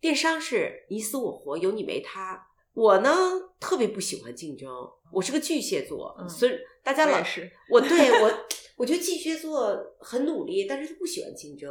[0.00, 2.40] 电商是你死我活，有你没他。
[2.72, 3.10] 我呢
[3.58, 4.70] 特别不喜欢竞争，
[5.12, 6.52] 我是个巨蟹座，所以
[6.84, 8.32] 大家老是我对我，
[8.76, 11.68] 我觉得巨蟹座很努力，但是他不喜欢竞争，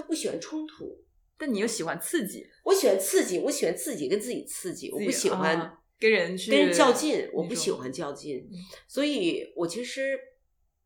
[0.00, 1.04] 他不喜欢冲突。
[1.36, 8.46] 但你又喜欢刺激，我喜欢刺激，我喜欢自己跟自己刺激，我不喜欢跟人去跟人较劲，我不喜欢较劲，
[8.86, 10.18] 所以我其实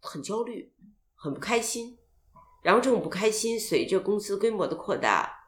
[0.00, 0.72] 很焦虑，
[1.14, 1.98] 很不开心。
[2.62, 5.40] 然后这种不开心随着公司规模的扩大。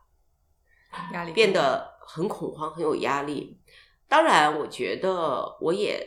[1.12, 3.60] 压力变得很恐慌，很有压力。
[4.08, 6.04] 当然，我觉得我也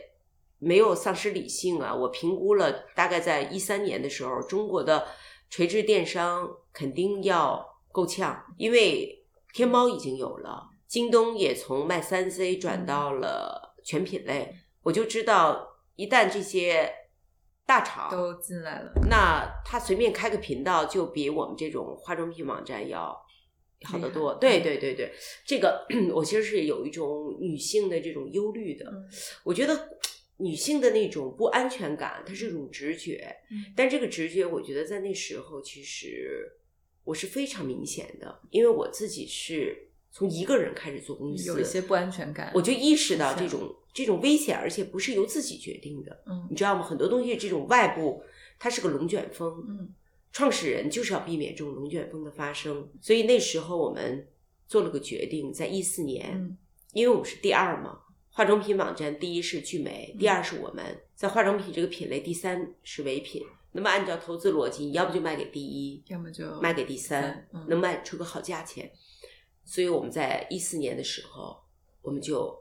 [0.58, 1.94] 没有丧失理性啊。
[1.94, 5.06] 我评估了，大概在一三年的时候，中国的
[5.50, 14.54] 垂直电商肯定要够呛，因为天猫已经有了，京东也从卖三 C 转到了全品类。
[14.82, 16.90] 我就知道，一旦这些
[17.66, 23.14] 大厂都进来了，那他随便开个频道，就比我们这种化妆品网站要。
[23.82, 25.10] 好得多，对对对对，
[25.46, 28.84] 这个 我其实是有一种女性的这种忧虑的。
[29.42, 29.74] 我觉得
[30.40, 33.36] 女性的那种不安全感，它是一种直觉，
[33.76, 36.50] 但这个直觉，我觉得在那时候其实
[37.04, 46.22] 我是非常明显的，因为我自己是从一个人开始做公司，有一些不安全感，我就意识到这种这种危险，而且不是由自己决定的。
[46.26, 46.82] 嗯，你知道吗？
[46.82, 48.22] 很多东西这种外部，
[48.58, 49.64] 它是个龙卷风。
[49.68, 49.94] 嗯。
[50.32, 54.28] 创始人就是要避免这种龙卷风的发生，所以那时候我们
[54.68, 56.56] 做了个决定，在一四年，
[56.92, 57.98] 因为我们是第二嘛，
[58.32, 63.42] 化妆品网站第一是聚美，第二是我们在化妆品这个品类，第三是唯品。
[63.72, 68.90] 那么按照投资逻辑，你要不就卖给第一，要么就卖给第三，能卖出个好价钱。
[69.64, 71.56] 所以我们在一四年的时候，
[72.02, 72.56] 我们就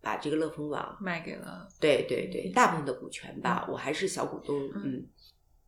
[0.00, 5.06] 把这个乐蜂网卖给了，对对对，大部分的股权吧，我还是小股东，嗯，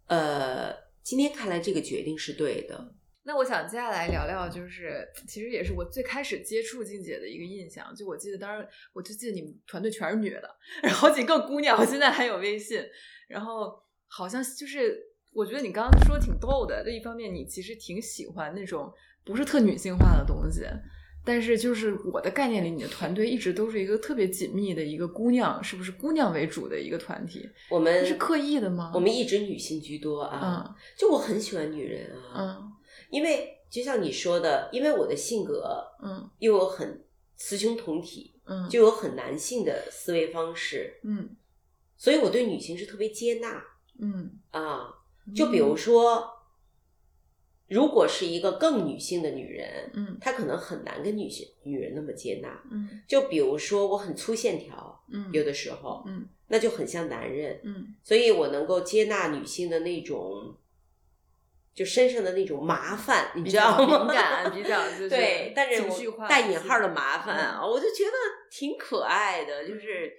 [0.06, 0.72] 呃，
[1.02, 2.94] 今天看来这个决定是对的。
[3.28, 7.94] 那我想接下来聊聊，就是其实也是我最开始接触静姐的一个印象。
[7.94, 10.48] 就我记得当时，我就记得你们团队全是女的，
[10.82, 12.82] 然后好几个姑娘，我现在还有微信。
[13.28, 14.98] 然后好像就是，
[15.34, 16.82] 我觉得你刚刚说挺逗的。
[16.82, 18.90] 这一方面，你其实挺喜欢那种
[19.26, 20.62] 不是特女性化的东西，
[21.22, 27.46] 但是就是我的概念里，你的团队一直都是一个特别紧密的一个姑娘，是不是姑娘为主的一个团体？
[27.68, 28.90] 我们是刻意的吗？
[28.94, 30.64] 我们一直女性居多啊。
[30.66, 32.56] 嗯，就我很喜欢女人啊。
[32.58, 32.72] 嗯。
[33.10, 37.04] 因为就像你说的，因为我的性格，嗯，又有很
[37.36, 41.36] 雌雄同体，嗯，就有很男性的思维方式，嗯，
[41.96, 43.62] 所以我对女性是特别接纳，
[43.98, 44.38] 嗯。
[44.50, 44.94] 啊，
[45.34, 46.26] 就比如说，
[47.68, 60.54] 如果是一个更女性的女人，嗯，她可能很难跟女性女人那么接纳，嗯，就比如说我很粗线条，嗯，有的时候，嗯，那就很像男人，嗯，所以我能够接纳女性的那种。
[61.78, 64.04] 就身上的那种麻烦，你知道吗？
[64.04, 68.12] 敏感，比较 对，但是我带引号的麻烦啊，我就觉得
[68.50, 69.68] 挺可爱的。
[69.68, 70.12] 就是，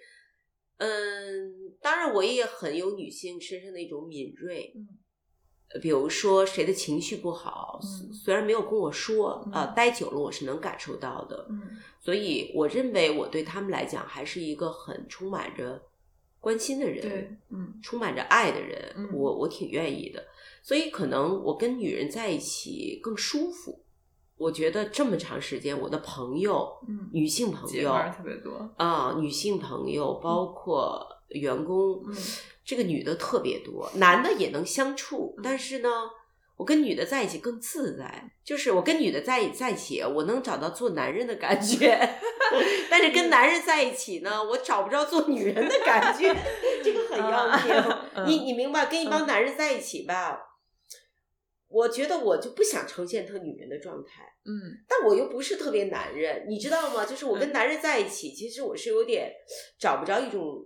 [0.77, 4.71] 嗯，当然我也很有女性身上的一种敏锐。
[4.73, 7.77] 嗯，比如说谁的情绪不好，
[8.23, 11.45] 虽然没有跟我说啊，待久了我是能感受到的。
[11.49, 11.61] 嗯，
[11.99, 15.81] 所以我认为我对他们来讲还是一个很充满着
[16.39, 19.09] 关心的人，嗯，充满着爱的人。
[19.11, 20.25] 我我挺愿意的。
[20.61, 23.83] 所以可能我跟女人在一起更舒服。
[24.37, 32.15] 我觉得这么长时间，我的朋友，嗯，女性朋友特别多啊，女性朋友包括员工，嗯，
[32.63, 35.89] 这个女的特别多，男的也能相处，但是呢，
[36.55, 38.31] 我跟女的在一起更自在。
[38.45, 41.99] 就是我跟女的在在一起，我能找到做男人的感觉，
[42.89, 46.33] 但是跟男人在一起呢，我找不着做女人的感觉，
[46.81, 48.25] 这个很要命。
[48.25, 48.85] 你你明白？
[48.85, 50.45] 跟一帮男人在一起吧。
[51.69, 57.05] 我觉得我就不想呈现特女人的状态，嗯，但我又不是特别男人，你知道吗？
[57.05, 59.31] 就是我跟男人在一起，其实我是有点
[59.79, 60.65] 找不着一种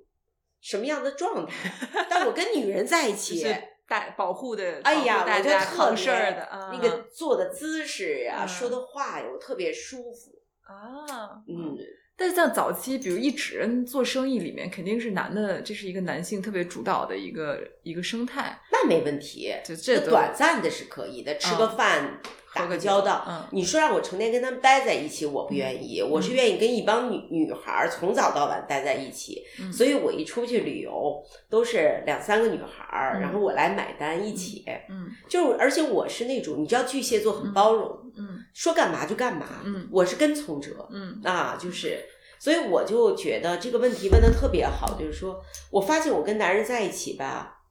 [0.62, 1.72] 什么样的状态，
[2.10, 3.44] 但我跟女人在一起，
[3.88, 10.32] 带保护的，哎呀，我就特事儿的，那个坐的姿势呀，说的话呀，我特别舒服。
[10.62, 11.78] 啊，嗯。
[12.24, 18.62] 但是像早期，比如一直人做生意里面，肯定是男的，这是一个男性特别主导的一个一个生态。
[18.72, 22.22] 那没问题，就这短暂的是可以的，吃个饭，
[22.56, 23.26] 打个交道。
[23.28, 26.02] 嗯，你说让我成天跟他们待在一起，我不愿意。
[26.02, 29.44] 我是愿意跟一帮女女孩从早到晚待在一起。
[29.60, 34.64] 嗯，所以我一出去旅游，都是两三个女孩，然后我来买单一起。
[34.90, 38.00] 嗯，就而且我是那种，你知道巨蟹座很包容。
[38.16, 39.48] 嗯，说干嘛就干嘛。
[39.66, 40.88] 嗯，我是跟从者。
[40.92, 41.98] 嗯，啊，就是，
[42.44, 45.42] 所以我就觉得这个问题问的特别好，就是说
[45.72, 47.62] 我发现我跟男人在一起吧，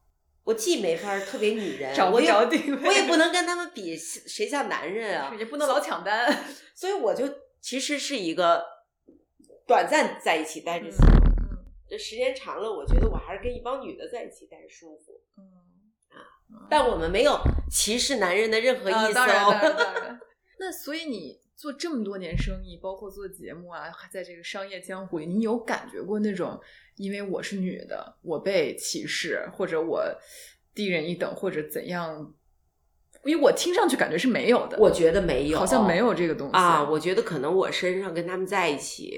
[0.43, 6.43] 我既没法特别女人，找不着地位，我也不能跟他们比谁像男人啊， 也不能老抢单，
[6.73, 7.29] 所以我就
[7.61, 8.65] 其实是一个
[9.67, 11.21] 短暂在一起待着喜欢，
[11.87, 15.21] 这时间长了，我觉得我还是跟一帮女的在一起待着舒服。
[15.37, 15.43] 嗯
[16.09, 20.17] 啊，但我们没有歧视男人的任何意思哦。
[20.57, 26.59] 那所以你做这么多年生意，包括做节目啊，还在这个商业江湖里，你有感觉过那种
[26.97, 30.03] 因为我是女的，我被歧视，或者我
[30.75, 32.33] 低人一等，或者怎样？
[33.23, 34.77] 因为我听上去感觉是没有的。
[34.77, 36.83] 我觉得没有，好像没有这个东西啊。
[36.83, 39.17] 我觉得可能我身上跟他们在一起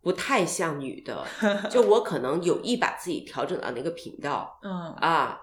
[0.00, 1.22] 不太像女的，
[1.68, 4.58] 就我可能有意把自己调整到那个频道。
[4.62, 5.38] 嗯啊。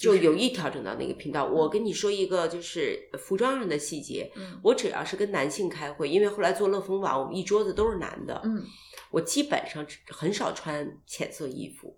[0.00, 1.44] 就有意调整到那个频道。
[1.44, 4.32] 我跟你说一个，就是服装上的细节。
[4.34, 8.40] 嗯，我只要是跟男性开会，因为后来做乐风网，我们一桌子都是男的。
[8.42, 8.64] 嗯，
[9.10, 11.94] 我基本上很少穿浅色衣服，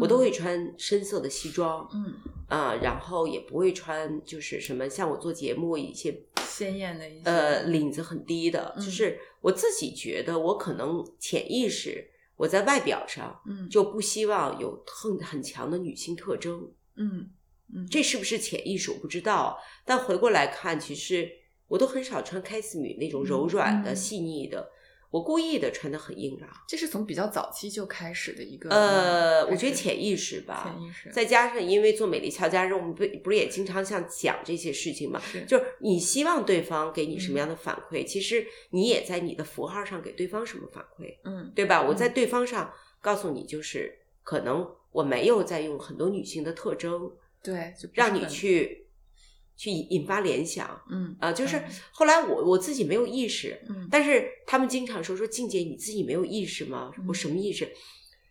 [0.00, 1.86] 我都会穿深色的西装。
[1.92, 2.14] 嗯
[2.48, 16.66] 啊，然后也不会穿就是什么像我做节目一些鲜艳的一些呃领子很低的，就是我自己觉得我可能潜意识我在外表上嗯就不希望有很很强的女性特征。
[16.96, 17.30] 嗯，
[17.90, 21.30] 这是不是潜意识我不知道，但回过来看，其实
[21.68, 24.70] 我都很少穿开司米那种柔软的、细腻的，
[25.10, 26.50] 我故意的穿的很硬朗。
[26.68, 31.10] 这是从比较早期就开始的一个，呃，我觉得潜意识吧，潜意识。
[31.10, 35.18] 再加上因为做美丽俏佳人，我们不不是也经常像讲这些事情嘛？
[35.48, 41.82] 就是你希望对方给你什么样的反馈，其实你也在你的符号上给对方什么反馈，嗯，对吧？
[41.82, 42.70] 我在对方上
[43.00, 44.68] 告诉你，就是可能。
[44.92, 47.10] 我没有在用很多女性的特征，
[47.42, 48.86] 对，让你去
[49.56, 50.80] 去引发联想。
[50.90, 51.62] 嗯啊，就是
[51.92, 56.90] 后来我我自己没有意识，嗯但是他们经常说说静姐你自己没有意识吗？
[57.06, 57.72] 我嗯什么意识？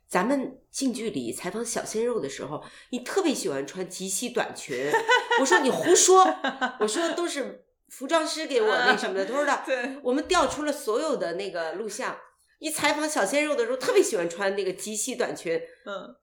[0.08, 4.92] 咱们近距离采访小鲜肉的时候，你特别喜欢穿及膝短裙。
[5.40, 6.26] 我说你胡说，
[6.82, 9.26] 我说都是服装师给我那什么的。
[9.26, 12.18] 他说的， 对，我们调出了所有的那个录像。
[12.60, 15.60] 一采访小鲜肉的时候，特别喜欢穿那个及膝短裙。
[15.86, 16.16] 嗯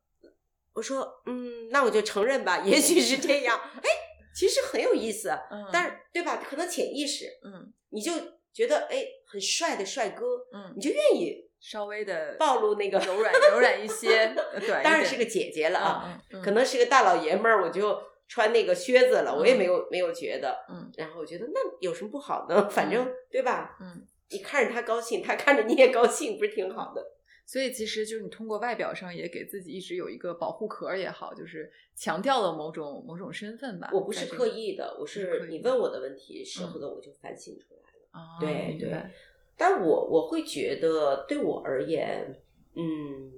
[0.79, 3.59] 我说，嗯，那我就承认吧， 也许是这样。
[3.83, 3.89] 哎，
[4.35, 6.41] 其实很有意思，嗯，但是对吧？
[6.49, 8.13] 可能潜意识嗯你就
[8.53, 10.25] 觉得哎很帅的帅哥，
[10.55, 14.33] 嗯你，就愿意稍微的暴露那个柔软柔软一些，
[14.85, 22.69] 当然是个姐姐了啊，可能是个大老爷们儿，我就穿那个靴子了，我也没有没有觉得，嗯，然后我觉得那有什么不好呢？
[22.71, 23.77] 反正对吧？
[23.81, 27.03] 嗯，你看着他高兴，他看着你也高兴，不是挺好的？
[27.51, 33.89] 所以其实就是你通过外表上也给自己一直有一个保护壳也好，就是强调了某种某种身份吧。
[33.91, 38.09] 我不是刻意的，我是你问我的问题时候的，我就反省出来了。
[38.11, 39.03] 啊，对对
[39.57, 42.39] 但我我会觉得，对我而言，
[42.75, 43.33] 嗯，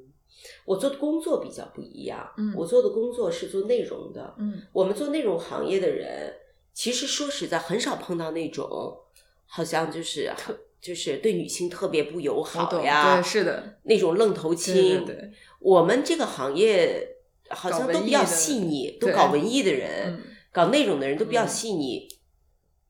[0.65, 2.35] 我做的工作比较不一样。
[2.37, 4.35] 嗯我做的工作是做内容的。
[4.39, 6.35] 嗯我们做内容行业的人，
[6.73, 8.99] 其实说实在，很少碰到那种
[9.47, 10.33] 好像就是
[10.81, 15.05] 就是对女性特别不友好呀，对，是的，那种愣头青。
[15.05, 17.17] 对对，我们这个行业
[17.51, 20.15] 好像都比较细腻，都搞文艺的人。
[20.15, 20.21] 嗯
[20.53, 22.09] 搞那种的人都比较嗯细腻，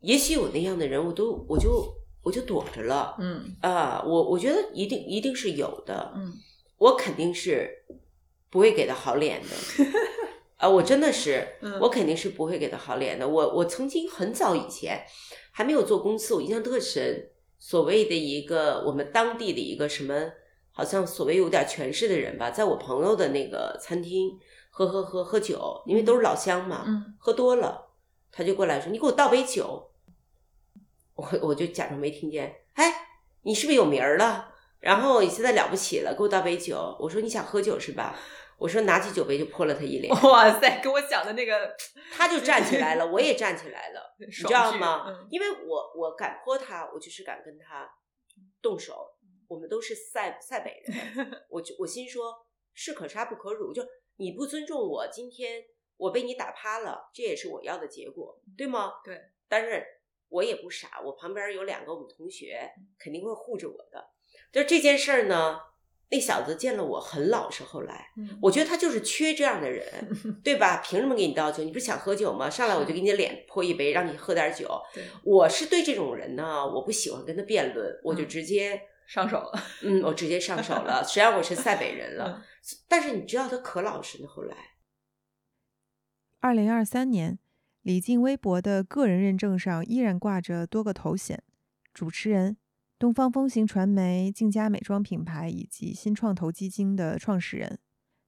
[0.01, 6.33] 也许有那样的人，我都我就我就躲着了嗯啊、我我觉得一定一定是有的，嗯
[6.79, 7.71] 我肯定是
[8.49, 9.85] 不会给他好脸的
[10.57, 13.29] 啊、我真的是，嗯我肯定是不会给他好脸的。
[13.29, 15.03] 我我曾经很早以前
[15.53, 17.29] 还没有做公司，我印象特深，
[17.61, 20.33] 所谓的一个我们当地的一个什么，
[20.73, 24.37] 好像所谓有点权势的人吧，在我朋友的那个餐厅
[24.71, 27.91] 喝喝喝喝酒，因为都是老乡嘛，嗯喝多了，
[28.33, 29.91] 他就过来说：“你给我倒杯酒。”
[31.15, 32.57] 我我就假装没听见。
[32.73, 33.09] 哎，
[33.43, 34.55] 你是不是有名儿了？
[34.79, 36.97] 然后你现在了不起了，给我倒杯酒。
[36.99, 38.19] 我说你想喝酒是吧？
[38.61, 41.75] 我说拿起酒杯就泼了他一脸，哇塞，跟我想的那个，
[42.13, 45.07] 他就站起来了，我也站起来了， 你你知道吗？
[45.09, 47.91] 嗯因为我我敢泼他，我就是敢跟他
[48.63, 49.17] 动手。
[49.49, 53.83] 我们都是塞塞北人， 我就我心说士可杀不可辱，就
[54.19, 55.65] 你不尊重我，今天
[55.97, 59.01] 我被你打趴了，这也是我要的结果，对吗？
[59.03, 59.21] 对。
[59.49, 59.85] 但是
[60.29, 64.11] 我也不傻，我旁边有两个我们同学，肯定会护着我的。
[64.53, 65.61] 就这件事儿呢，
[66.11, 69.87] 那小子见了我很老实，后来嗯我觉得他就是缺这样的人，
[70.43, 70.83] 对吧？
[70.85, 71.63] 凭什么给你倒酒？
[71.63, 72.51] 你不是想喝酒吗？
[72.51, 74.69] 上来我就给你脸泼一杯，让你喝点酒。
[75.25, 81.03] 我是对这种人呢，我不喜欢跟他辩论，我就嗯直接，上手了，嗯，我直接上手了。
[81.07, 82.43] 虽然我是塞北人了，嗯
[82.89, 84.29] 但是你知道他可老实呢。
[84.29, 84.57] 后来，
[86.41, 87.39] 二零二三年，
[87.83, 91.43] 李静微博的个人认证上依然挂着多个头衔：
[91.95, 92.57] 主持人、
[93.01, 97.79] 东方风行传媒、静佳美妆品牌以及新创投基金的创始人。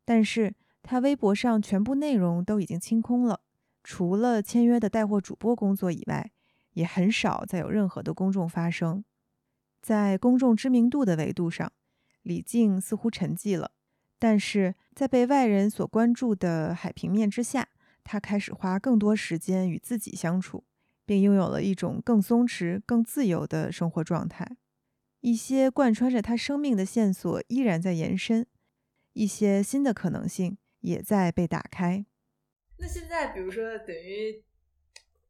[0.03, 3.43] 但是，他微博上全部内容都已经清空了，
[3.85, 6.31] 除了签约的带货主播工作以外，
[6.73, 9.05] 也很少再有任何的公众发声。
[9.83, 11.71] 在公众知名度的维度上，
[12.23, 13.73] 李静似乎沉寂了。
[14.19, 17.69] 但是在被外人所关注的海平面之下，
[18.03, 20.65] 他开始花更多时间与自己相处，
[21.05, 24.57] 并拥有了一种更松弛、更自由的生活状态。
[25.21, 28.47] 一些贯穿着他生命的线索依然在延伸，
[29.13, 32.05] 一些新的可能性也在被打开。
[32.79, 34.43] 那现在比如说等于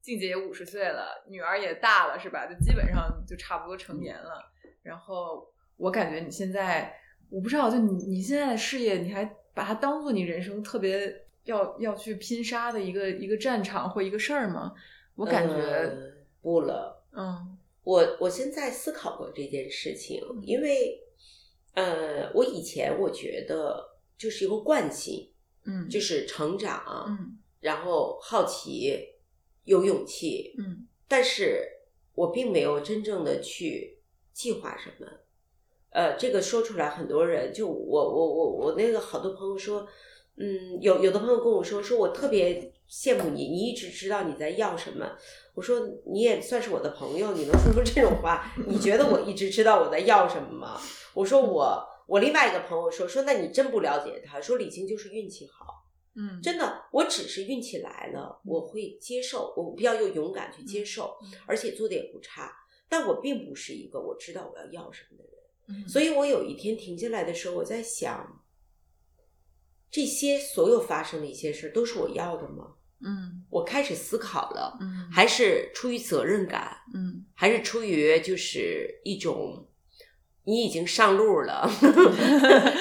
[0.01, 2.47] 静姐也五十岁了，女儿也大了，是吧？
[2.47, 4.51] 就基本上就差不多成年了。
[4.83, 5.47] 然后
[5.77, 6.95] 我感觉你现在，
[7.29, 14.73] 我不知道，就你你现在的事业，你还把它当做你人生特别要要去拼杀的一个一个战场或一个事儿吗？
[15.15, 17.05] 我感觉，呃不了。
[17.13, 17.59] 嗯。
[17.85, 21.03] 我我现在思考过这件事情，因为
[21.75, 25.29] 呃，我以前我觉得就是一个惯性，
[25.65, 27.39] 嗯，就是成长，嗯。
[27.61, 29.15] 然后好奇，
[29.65, 30.87] 有勇气，嗯。
[31.09, 31.69] 但是
[32.15, 33.99] 我并没有真正的去
[34.33, 35.07] 计划什么。
[35.91, 39.87] 呃，这个说出来，很多人就我我我我那个好多朋友说，
[40.37, 45.13] 嗯，有有的朋友跟我说，说我特别羡慕你，你一直知道你在要什么。
[45.55, 48.53] 我说你也算是我的朋友，你能说出这种话？
[48.67, 50.81] 你觉得我一直知道我在要什么吗？
[51.15, 55.83] 我说我我另外一个朋友说说，那你真不了解他，说李青就是运气好。
[56.15, 62.53] 嗯，真的，我只是运气来了，我会接受，我比较有勇敢去接受，嗯而且做的也不差。
[62.89, 68.42] 但我并不是一个我知道我要要什么的人，嗯所以我有一天停下来的时候，我在想，
[69.93, 72.75] 这些所有发生的一些事儿都是我要的吗？
[73.05, 79.69] 嗯，我开始思考了，嗯，还是出于责任感，嗯，还是出于就是一种
[80.45, 81.69] 你已经上路了，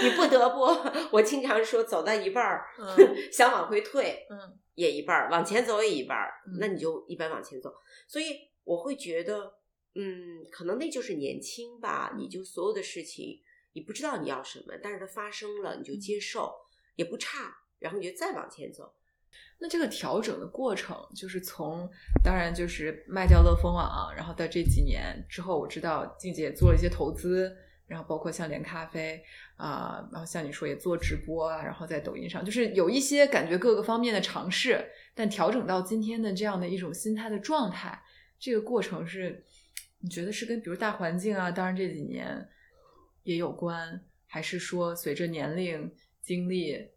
[0.03, 0.67] 你不得不，
[1.11, 2.65] 我经常说走到一半儿，
[3.31, 4.37] 想往回退，嗯，
[4.75, 7.73] 也一半儿，往前走也一半儿，嗯那你就一般往前走。
[8.07, 9.53] 所以我会觉得，
[9.95, 13.41] 嗯，可能那就是年轻吧，你就所有的事情，
[13.73, 16.53] 你不知道你要什么，但是它发生了，你就接受，
[17.01, 18.93] 也不差，然后你就再往前走。
[19.57, 21.89] 那这个调整的过程，就是从
[22.23, 27.55] 当然就是卖掉乐蜂网，然后到这几年之后，我知道静姐做了一些投资，
[27.87, 29.23] 然后包括像连咖啡
[29.57, 34.83] 啊、然后像你说也做直播啊，然后在抖音上，就是有一些感觉各个方面的尝试，
[35.13, 38.01] 但调整到今天的这样的一种心态的状态，
[38.39, 39.45] 这个过程是
[39.99, 42.49] 你觉得是跟比如大环境啊，当然这几年
[43.21, 46.89] 也有关，还是说随着年龄经历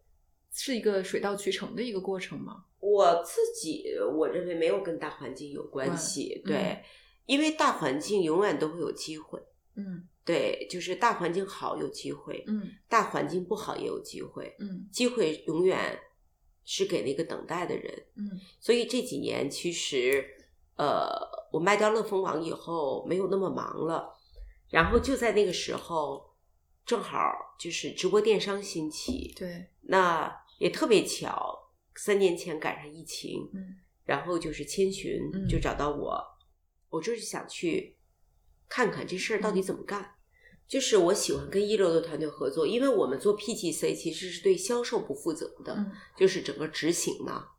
[0.51, 2.65] 是一个水到渠成的一个过程吗？
[2.79, 6.83] 我自己我认为没有跟大环境有关系，关对，
[7.25, 9.41] 因为大环境永远都会有机会，
[9.75, 10.07] 嗯。
[10.23, 14.87] 对，就是大环境好有机会，嗯大环境不好也有机会，嗯。
[14.91, 15.99] 机会永远
[16.63, 18.05] 是给那个等待的人。
[18.15, 18.39] 嗯。
[18.59, 20.25] 所以这几年其实，
[20.77, 21.09] 呃，
[21.51, 24.11] 我卖掉乐蜂网以后没有那么忙了，
[24.69, 26.34] 然后就在那个时候，
[26.85, 33.75] 正好就是直播电商兴起，对，那也特别巧，三年前赶上疫情，嗯
[34.05, 36.23] 然后就是千寻嗯就找到我，
[36.89, 37.97] 我就是想去
[38.69, 40.11] 看看这事儿到底怎么干。
[40.67, 47.49] 就是我喜欢跟一流的团队合作，因为我们做 PGC 其实是对销售不负责的，嗯就是整个执行嘛。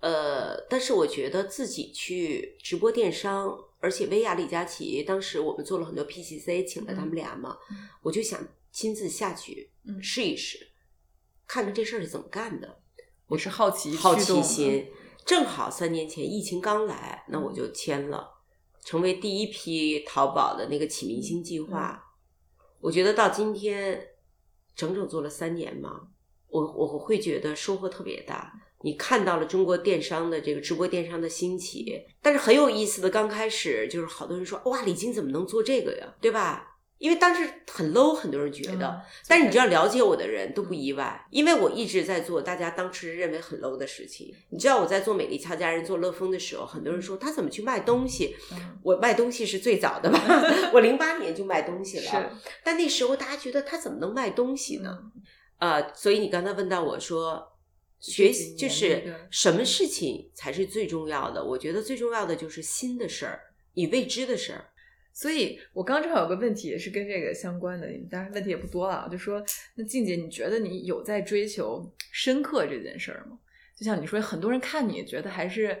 [0.00, 8.40] 呃，但是我觉得自己去直播电商，而且薇娅、李佳琦，当时我们做了很多 PCC，请了他们俩嘛，嗯我就想
[8.72, 10.70] 亲自下去嗯试一试，
[11.46, 12.80] 看看这事儿是怎么干的。
[13.26, 14.88] 我是好奇好奇心，
[15.26, 18.26] 正好三年前疫情刚来，那我就签了，
[18.82, 22.02] 成为第一批淘宝的那个启明星计划。
[22.80, 24.08] 我觉得到今天
[24.74, 26.08] 整整做了三年嘛，
[26.48, 28.50] 我我会觉得收获特别大。
[28.84, 36.70] 你看到了中国电商的这个直播电商的兴起，但是很有意思的，刚开始就是好多人说哇，李菁怎么能做这个呀，对吧？
[36.98, 44.32] 因为当时很 low，很多人觉得，嗯但是你知道了解我的人都不意外，因为我一直在做大家当时认为很 low 的事情。
[44.50, 48.36] 你知道我在做美丽俏佳人、做乐风的时候，很多人说他怎么去卖东西？
[48.52, 50.20] 嗯我卖东西是最早的吧，
[50.72, 52.04] 我零八年就卖东西了。
[52.04, 52.30] 是
[52.62, 54.98] 但那时候大家觉得他怎么能卖东西呢？
[55.16, 55.22] 嗯
[55.58, 57.53] 呃，所以你刚才问到我说，
[58.12, 61.42] 学习就是什么事情才是最重要的？
[61.42, 63.40] 我觉得最重要的就是新的事儿，
[63.72, 64.66] 你未知的事儿。
[65.12, 69.42] 所以我刚正好有个问题也是跟这个相关的，当然问题也不多了，就说，
[69.76, 73.38] 那静姐，你觉得你有在追求深刻这件事儿吗？
[73.76, 75.80] 就像你说，很多人看你觉得还是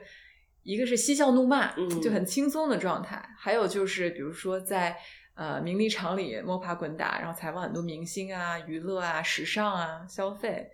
[0.62, 4.96] 一个是嬉笑怒骂，嗯就很轻松的状态，还有就是比如说在
[5.34, 10.70] 呃名利场里摸爬滚打，然后采访很多明星啊、娱乐啊、时尚啊、消费，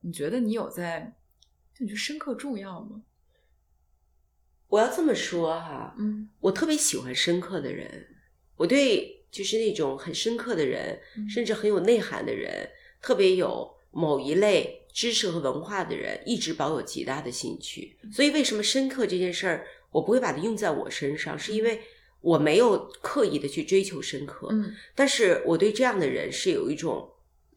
[0.00, 1.16] 你觉得你有在？
[1.74, 3.02] 就你觉得深刻重要吗？
[4.68, 8.06] 我要这么说哈，嗯我特别喜欢深刻的人，
[8.56, 12.70] 我对就是那种很深刻的人，嗯甚至很有内涵的人，
[13.02, 17.98] 特别有某一类知识和文化的人，一直保有极大的兴趣。
[18.12, 21.80] 所以，为什么深刻这件事儿，我不会把它用在我身上，是因为
[22.20, 27.10] 我没有刻意的去追求深刻，嗯但是我对这样的人是有一种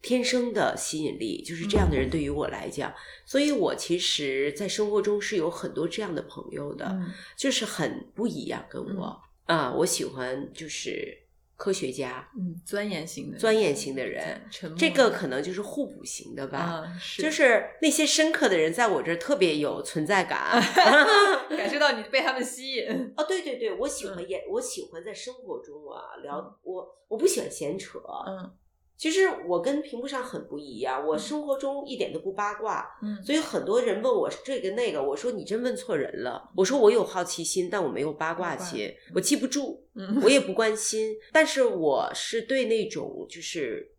[0.04, 2.92] 天生的吸引力，就是这样的人对于我来讲，
[3.24, 6.84] 所以我其实，在生活中是有很多这样的朋友的。
[6.90, 11.16] 嗯就是很不一样，跟我啊、我喜欢就是
[11.56, 14.42] 科学家，嗯，钻研型的钻研型的人，
[14.76, 16.58] 这个可能就是互补型的吧。
[16.58, 20.60] 啊，是就是那些深刻的人，在我这儿特别有存在感。
[21.56, 23.12] 感受到你被他们吸引。
[23.16, 27.98] 哦，对对对，我喜欢演，我喜欢在生活中啊聊我，我不喜欢闲扯。
[28.26, 28.50] 嗯
[28.96, 36.50] 其实我跟屏幕上很不一样，我生活中一点都不八卦，嗯所以很多人问我这个那个，我说你真问错人了。
[36.56, 41.14] 我说我有好奇心，但我没有八卦心，我记不住，嗯我也不关心。
[41.32, 43.90] 但是我是对那种就是，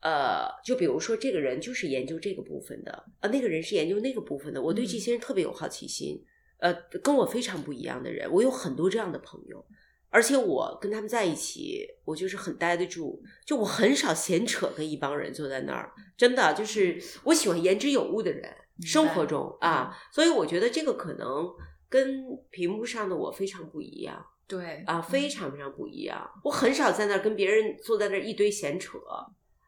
[0.00, 6.24] 呃，就比如说这个人就是研究这个部分的，呃，那个人是研究那个部分的，我对这些人特别有好奇心。
[6.58, 6.72] 呃，
[7.02, 9.64] 跟我非常不一样的人，我有很多这样的朋友。
[10.12, 21.50] 而且我跟他们在一起，我就是很待得住，就我很少闲扯，跟一帮人坐在那儿，真的就是我喜欢言之有物的人，生活中啊，所以我觉得这个可能
[21.88, 26.30] 跟屏幕上的我非常不一样对啊，非常非常不一样。
[26.44, 28.98] 我很少在那儿跟别人坐在那儿一堆闲扯，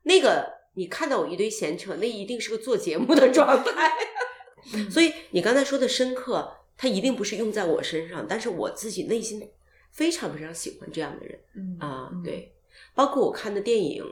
[0.03, 3.91] 那个你看到我一堆闲扯，那一定是个做节目的状态。
[4.91, 9.41] 所以你刚才说的深刻，它一定不是用在我身上，但是我自己内心
[9.95, 12.53] 非常非常喜欢这样的人嗯啊，对，
[12.95, 14.05] 包括我看的电影。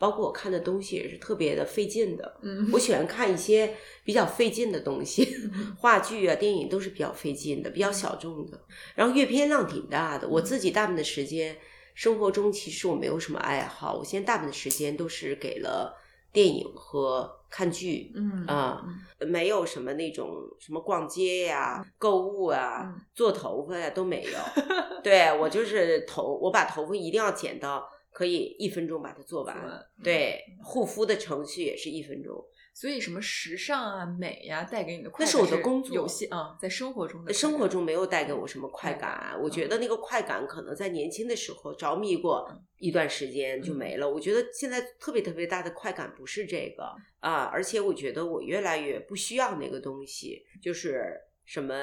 [0.00, 5.28] 包括我看的东西也是特别的费劲的，嗯我喜欢看一些比较费劲的东西，
[5.76, 8.58] 话剧啊、电影都是比较费劲的，比较小众的。
[8.94, 11.54] 然后阅片量挺大的，我自己大部分的时间
[11.92, 15.94] 生活中其实我没有什么爱好，我现在大部分的时间都是给了
[16.32, 18.84] 电影和看剧，嗯啊，
[19.18, 24.30] 没有什么那种什么逛街呀、购物啊、嗯做头发呀都没有。
[25.02, 29.22] 对我就是头，我把头发一定要剪到可以一分钟把它。
[29.22, 29.56] 做完
[30.02, 32.34] 对，护肤的程序也是一分钟。
[32.80, 44.08] 所以什么时尚啊、美呀、带给你的快感那是我的工作有些啊，在生活中的生活中没有带给我什么快感我觉得那个快感可能在年轻的时候着迷过一段时间就没了。
[44.08, 51.74] 我觉得现在特别特别大的快感不是这个啊，而且我觉得我越来越不需要那个东西，就是什么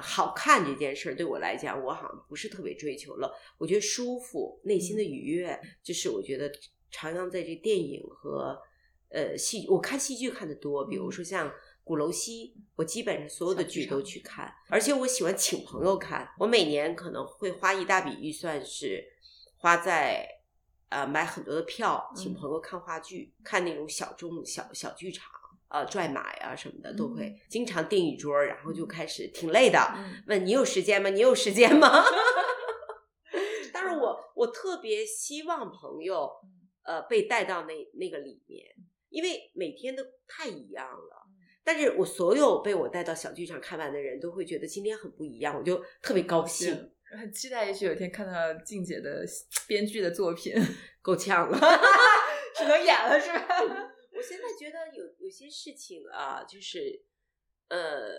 [0.00, 3.30] 好看这件事儿对我来讲，我好像不是特别追求了。
[3.58, 6.50] 我觉得舒服，内心的愉悦，就是我觉得
[6.90, 8.58] 徜徉在这电影和
[9.10, 11.52] 呃戏，我看戏剧看的多，比如说像。
[11.88, 16.28] 鼓楼西，我基本上所有的剧都去看，而且我喜欢请朋友看。
[16.38, 19.02] 我每年可能会花一大笔预算，是
[19.56, 20.28] 花在
[20.90, 25.30] 呃买很多的票，请朋友看话剧，看那种小众小小剧场，
[25.70, 31.08] 呃拽马呀什么的都会，经常订一桌，然后就开始挺累的，嗯问你有时间吗？
[31.08, 31.88] 你有时间吗？
[33.72, 36.30] 但是我我特别希望朋友
[36.82, 38.66] 呃被带到那那个里面，
[39.10, 41.26] 因为每天都太一样了。
[41.64, 49.22] 但是我所有被我带到小剧场看完的人都会觉得今天很不一样，我就特别高兴，很期待，也许有一天看到静姐的
[49.68, 50.54] 编剧的作品，
[51.02, 51.58] 够呛了。
[52.56, 53.46] 只能演了是吧？
[54.16, 57.04] 我现在觉得有有些事情啊，就是
[57.68, 58.14] 呃，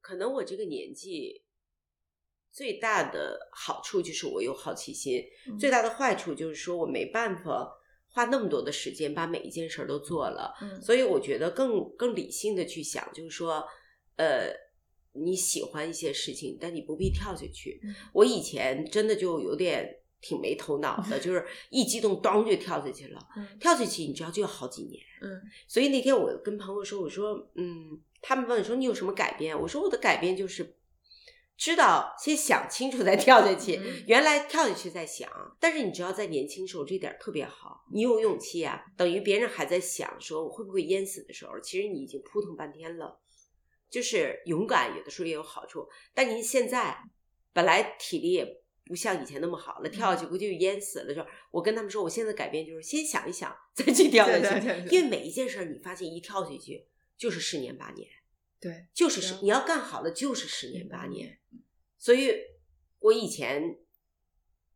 [0.00, 1.44] 可能我这个年纪
[2.50, 7.79] 最大的好处就是我有好奇心，嗯最大的坏处就是说我没办法
[8.12, 10.52] 花那么多的时间把每一件事儿都做了。
[10.60, 13.64] 嗯所以我觉得更更理性的去想，就是说，
[14.16, 14.52] 呃，
[15.12, 17.80] 你喜欢一些事情，但你不必跳下去。
[17.84, 23.28] 嗯我以前真的就有点挺没头脑的， 就是一激动，当就跳下去了。
[23.36, 25.02] 嗯跳下去，你知道就要好几年。
[25.22, 29.58] 嗯所以那天我跟朋友说，我说，嗯，他们问说你有什么改变？
[29.58, 30.76] 我说我的改变就是
[31.60, 33.76] 知道先想清楚再跳下去。
[33.76, 35.30] 嗯原来跳下去再想，
[35.60, 43.20] 但是你知道在年轻时候这点儿特别好，你有勇气啊，等于别人还在想说我会不会淹死的时候，其实你已经扑腾半天了。
[43.90, 46.96] 就是勇敢有的时候也有好处，但您现在
[47.52, 51.14] 本来体力也不像以前那么好了，跳下去估计就淹死了。
[51.14, 56.86] 就，我跟他们说，我现在改变就是先想一想，再去跳下去，因为每一件事儿你发现一跳下去
[57.18, 58.08] 就是十年八年。
[58.60, 61.38] 对，就是十你要干好了就是十年八嗯年。
[61.98, 62.34] 所以
[62.98, 63.76] 我以前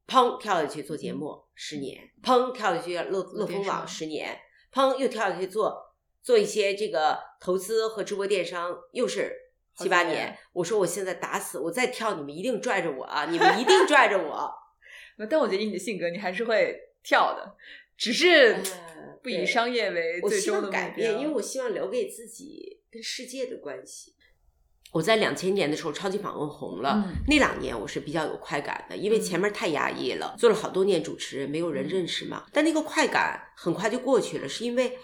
[0.07, 4.39] 砰跳下去做节目十年，砰跳下去乐乐风网十年，
[4.73, 9.33] 砰又跳下去做做一些这个投资和直播电商，又是
[9.77, 10.39] 七八年年。
[10.53, 13.27] 我说我现在打死我再跳，你们一定拽着我啊！
[13.27, 14.51] 你们一 定拽着我。
[15.31, 17.57] 但我觉得以你的性格，你还是会跳的，
[17.97, 24.15] 只是呃不以商业为最终的改变，因为我希望留给自己跟世界的关系。
[24.93, 32.47] 我在两千年的时候，超级访问红了，嗯那两年我是比较有快感的，因为前面太压抑了，做了好多年主持人，没有人认识嘛。
[32.53, 34.97] 但那个快感很快就过去了，是因为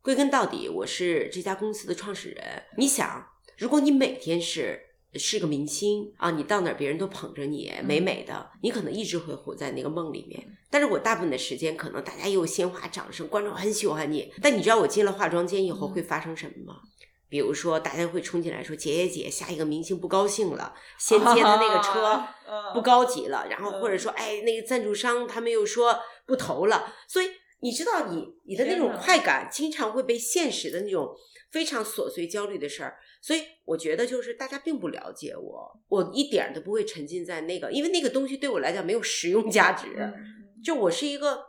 [0.00, 2.62] 归根到底，我是这家公司的创始人。
[2.78, 3.22] 你想，
[3.58, 4.80] 如果你每天是
[5.12, 10.42] 是个明星啊，你到哪儿别人都捧着你，美美的，你可能一直会活在那个梦里面。
[10.70, 14.32] 但是我大部分的时间，可能大家也有鲜花、掌声，观众很喜欢你。
[14.40, 16.80] 但你知道我进了化妆间以后会发生什么吗？
[17.32, 27.30] 比如说，大家会冲进来说：“姐姐姐，下一个明星不高兴了，先接他那个车 嗯不高级了。”然后或者嗯说：“哎，那个赞助商他们又说不投了。”所以
[27.60, 31.16] 你知道你，你的那种快感经常会被现实的那种
[31.50, 32.98] 非常琐碎、焦虑的事儿。
[33.22, 39.86] 所以我觉得就是大家并不了解我，我一点儿都不会沉浸在那个，因为那个东西对我来讲没有实用价值。
[39.96, 40.12] 嗯
[40.62, 41.42] 就我是一个，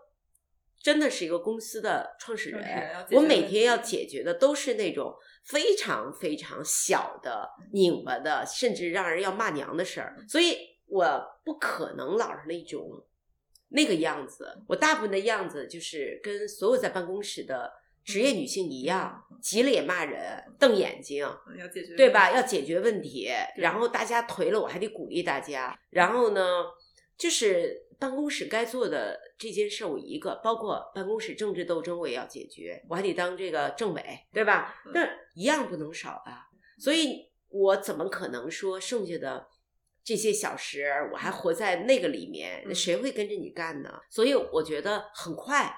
[0.83, 5.15] 真的是一个公司的创始人，我每天要解决的都是那种
[5.45, 10.57] 非常非常小的、拧巴的，甚至让人要骂娘的事儿，所以
[10.87, 13.01] 我不可能老是那种
[13.69, 14.61] 那个样子。
[14.67, 17.71] 我大部分的样子就是跟所有在办公室的
[18.03, 22.29] 职业女性一样，急了也骂人，瞪眼睛，嗯要解决对吧？
[22.29, 25.79] 要解决问题，然后大家颓了，我还得鼓励大家。
[25.91, 26.65] 然后呢，
[27.17, 34.75] 就是办公室该做的这件事，我一个，包括办公室政治斗争，我也要解决，我还得当这个政委，对吧？
[34.85, 36.31] 嗯那一样不能少的。
[36.77, 39.47] 所以我怎么可能说剩下的
[40.03, 42.61] 这些小时我还活在那个里面？
[42.67, 44.01] 那谁会跟着你干呢？
[44.09, 45.73] 所以我觉得很快，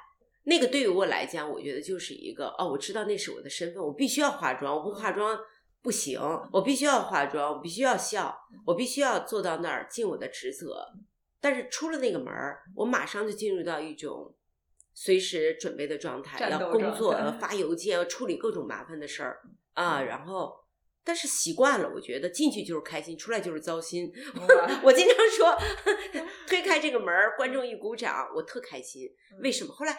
[0.45, 5.37] 那个对于我来讲，我觉得就是一个哦，我知道那是我的身份，我必须要化妆，我不化妆
[5.83, 6.19] 不行，
[6.51, 10.87] 我必须要化妆，我必须要笑，我必须要坐到那儿尽我的职责。
[11.45, 14.35] 但是出了那个门儿，我马上就进入到一种。
[14.97, 19.41] 随时准备的状态，要工作，要发邮件，要处理各种麻烦的事儿
[19.73, 20.01] 啊。
[20.01, 20.55] 然后，
[21.03, 24.09] 但是习惯了，我觉得进去就是开心，出来就是糟心。
[24.81, 25.53] 我经常说，
[26.47, 29.09] 推开这个门儿，观众一鼓掌，我特开心。
[29.43, 29.73] 为什么？
[29.73, 29.97] 后来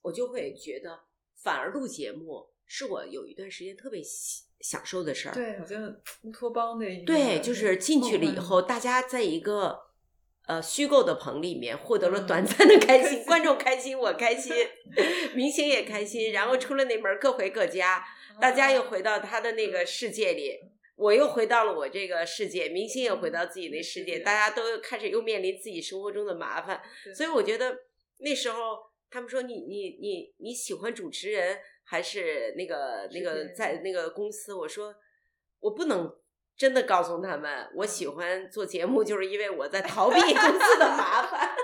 [0.00, 0.98] 我就会觉得，
[1.42, 4.00] 反而录节目是我有一段时间特别
[4.60, 5.34] 享受的事儿。
[5.34, 9.87] 对，好像乌托邦的一对，就是进去了以后，大家在一个。
[10.48, 14.54] 呃，虚构的棚里面获得了短暂的开心， 观众开心，我开心，
[15.36, 18.02] 明星也开心，然后出了那门各回各家，
[18.40, 20.58] 大家又回到他的那个世界里，
[20.96, 24.32] 我又回到了我这个世界，明星也回到自己那世界，大。
[24.32, 26.80] 家都开始又面临自己生活中的麻烦，
[27.14, 27.80] 所以我觉得
[28.20, 28.78] 那时候
[29.10, 34.94] 他们说你你你你喜欢主持人还是那个那个在那个公司，我说
[35.60, 36.10] 我不能。
[36.58, 41.48] 真的告诉他们，我喜欢做节目，就是因为我在逃避公司的麻烦。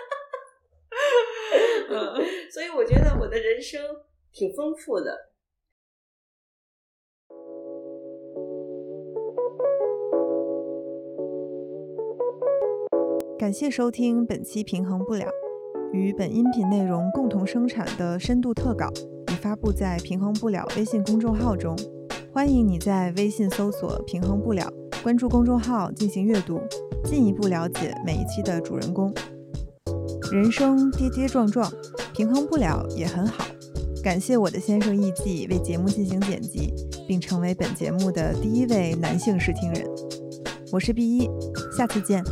[2.53, 3.82] 所以我觉得我的人生
[4.32, 5.32] 挺丰富的。
[13.36, 15.26] 感谢收听本期《平衡不了》，
[15.92, 18.88] 与本音频内容共同生产的深度特稿
[19.32, 21.76] 已发布在《平衡不了》微信公众号中，
[22.32, 24.72] 欢迎你在微信搜索“平衡不了”。
[25.05, 26.59] 关注公众号进行阅读，
[27.05, 29.12] 进一步了解每一期的主人公。
[30.32, 31.70] 人生跌跌撞撞，
[32.14, 33.44] 平衡不了也很好。
[34.02, 36.72] 感谢我的先生艺伎为节目进行剪辑，
[37.07, 39.86] 并成为本节目的第一位男性试听人。
[40.72, 41.28] 我是 B 一，
[41.76, 42.24] 下次见。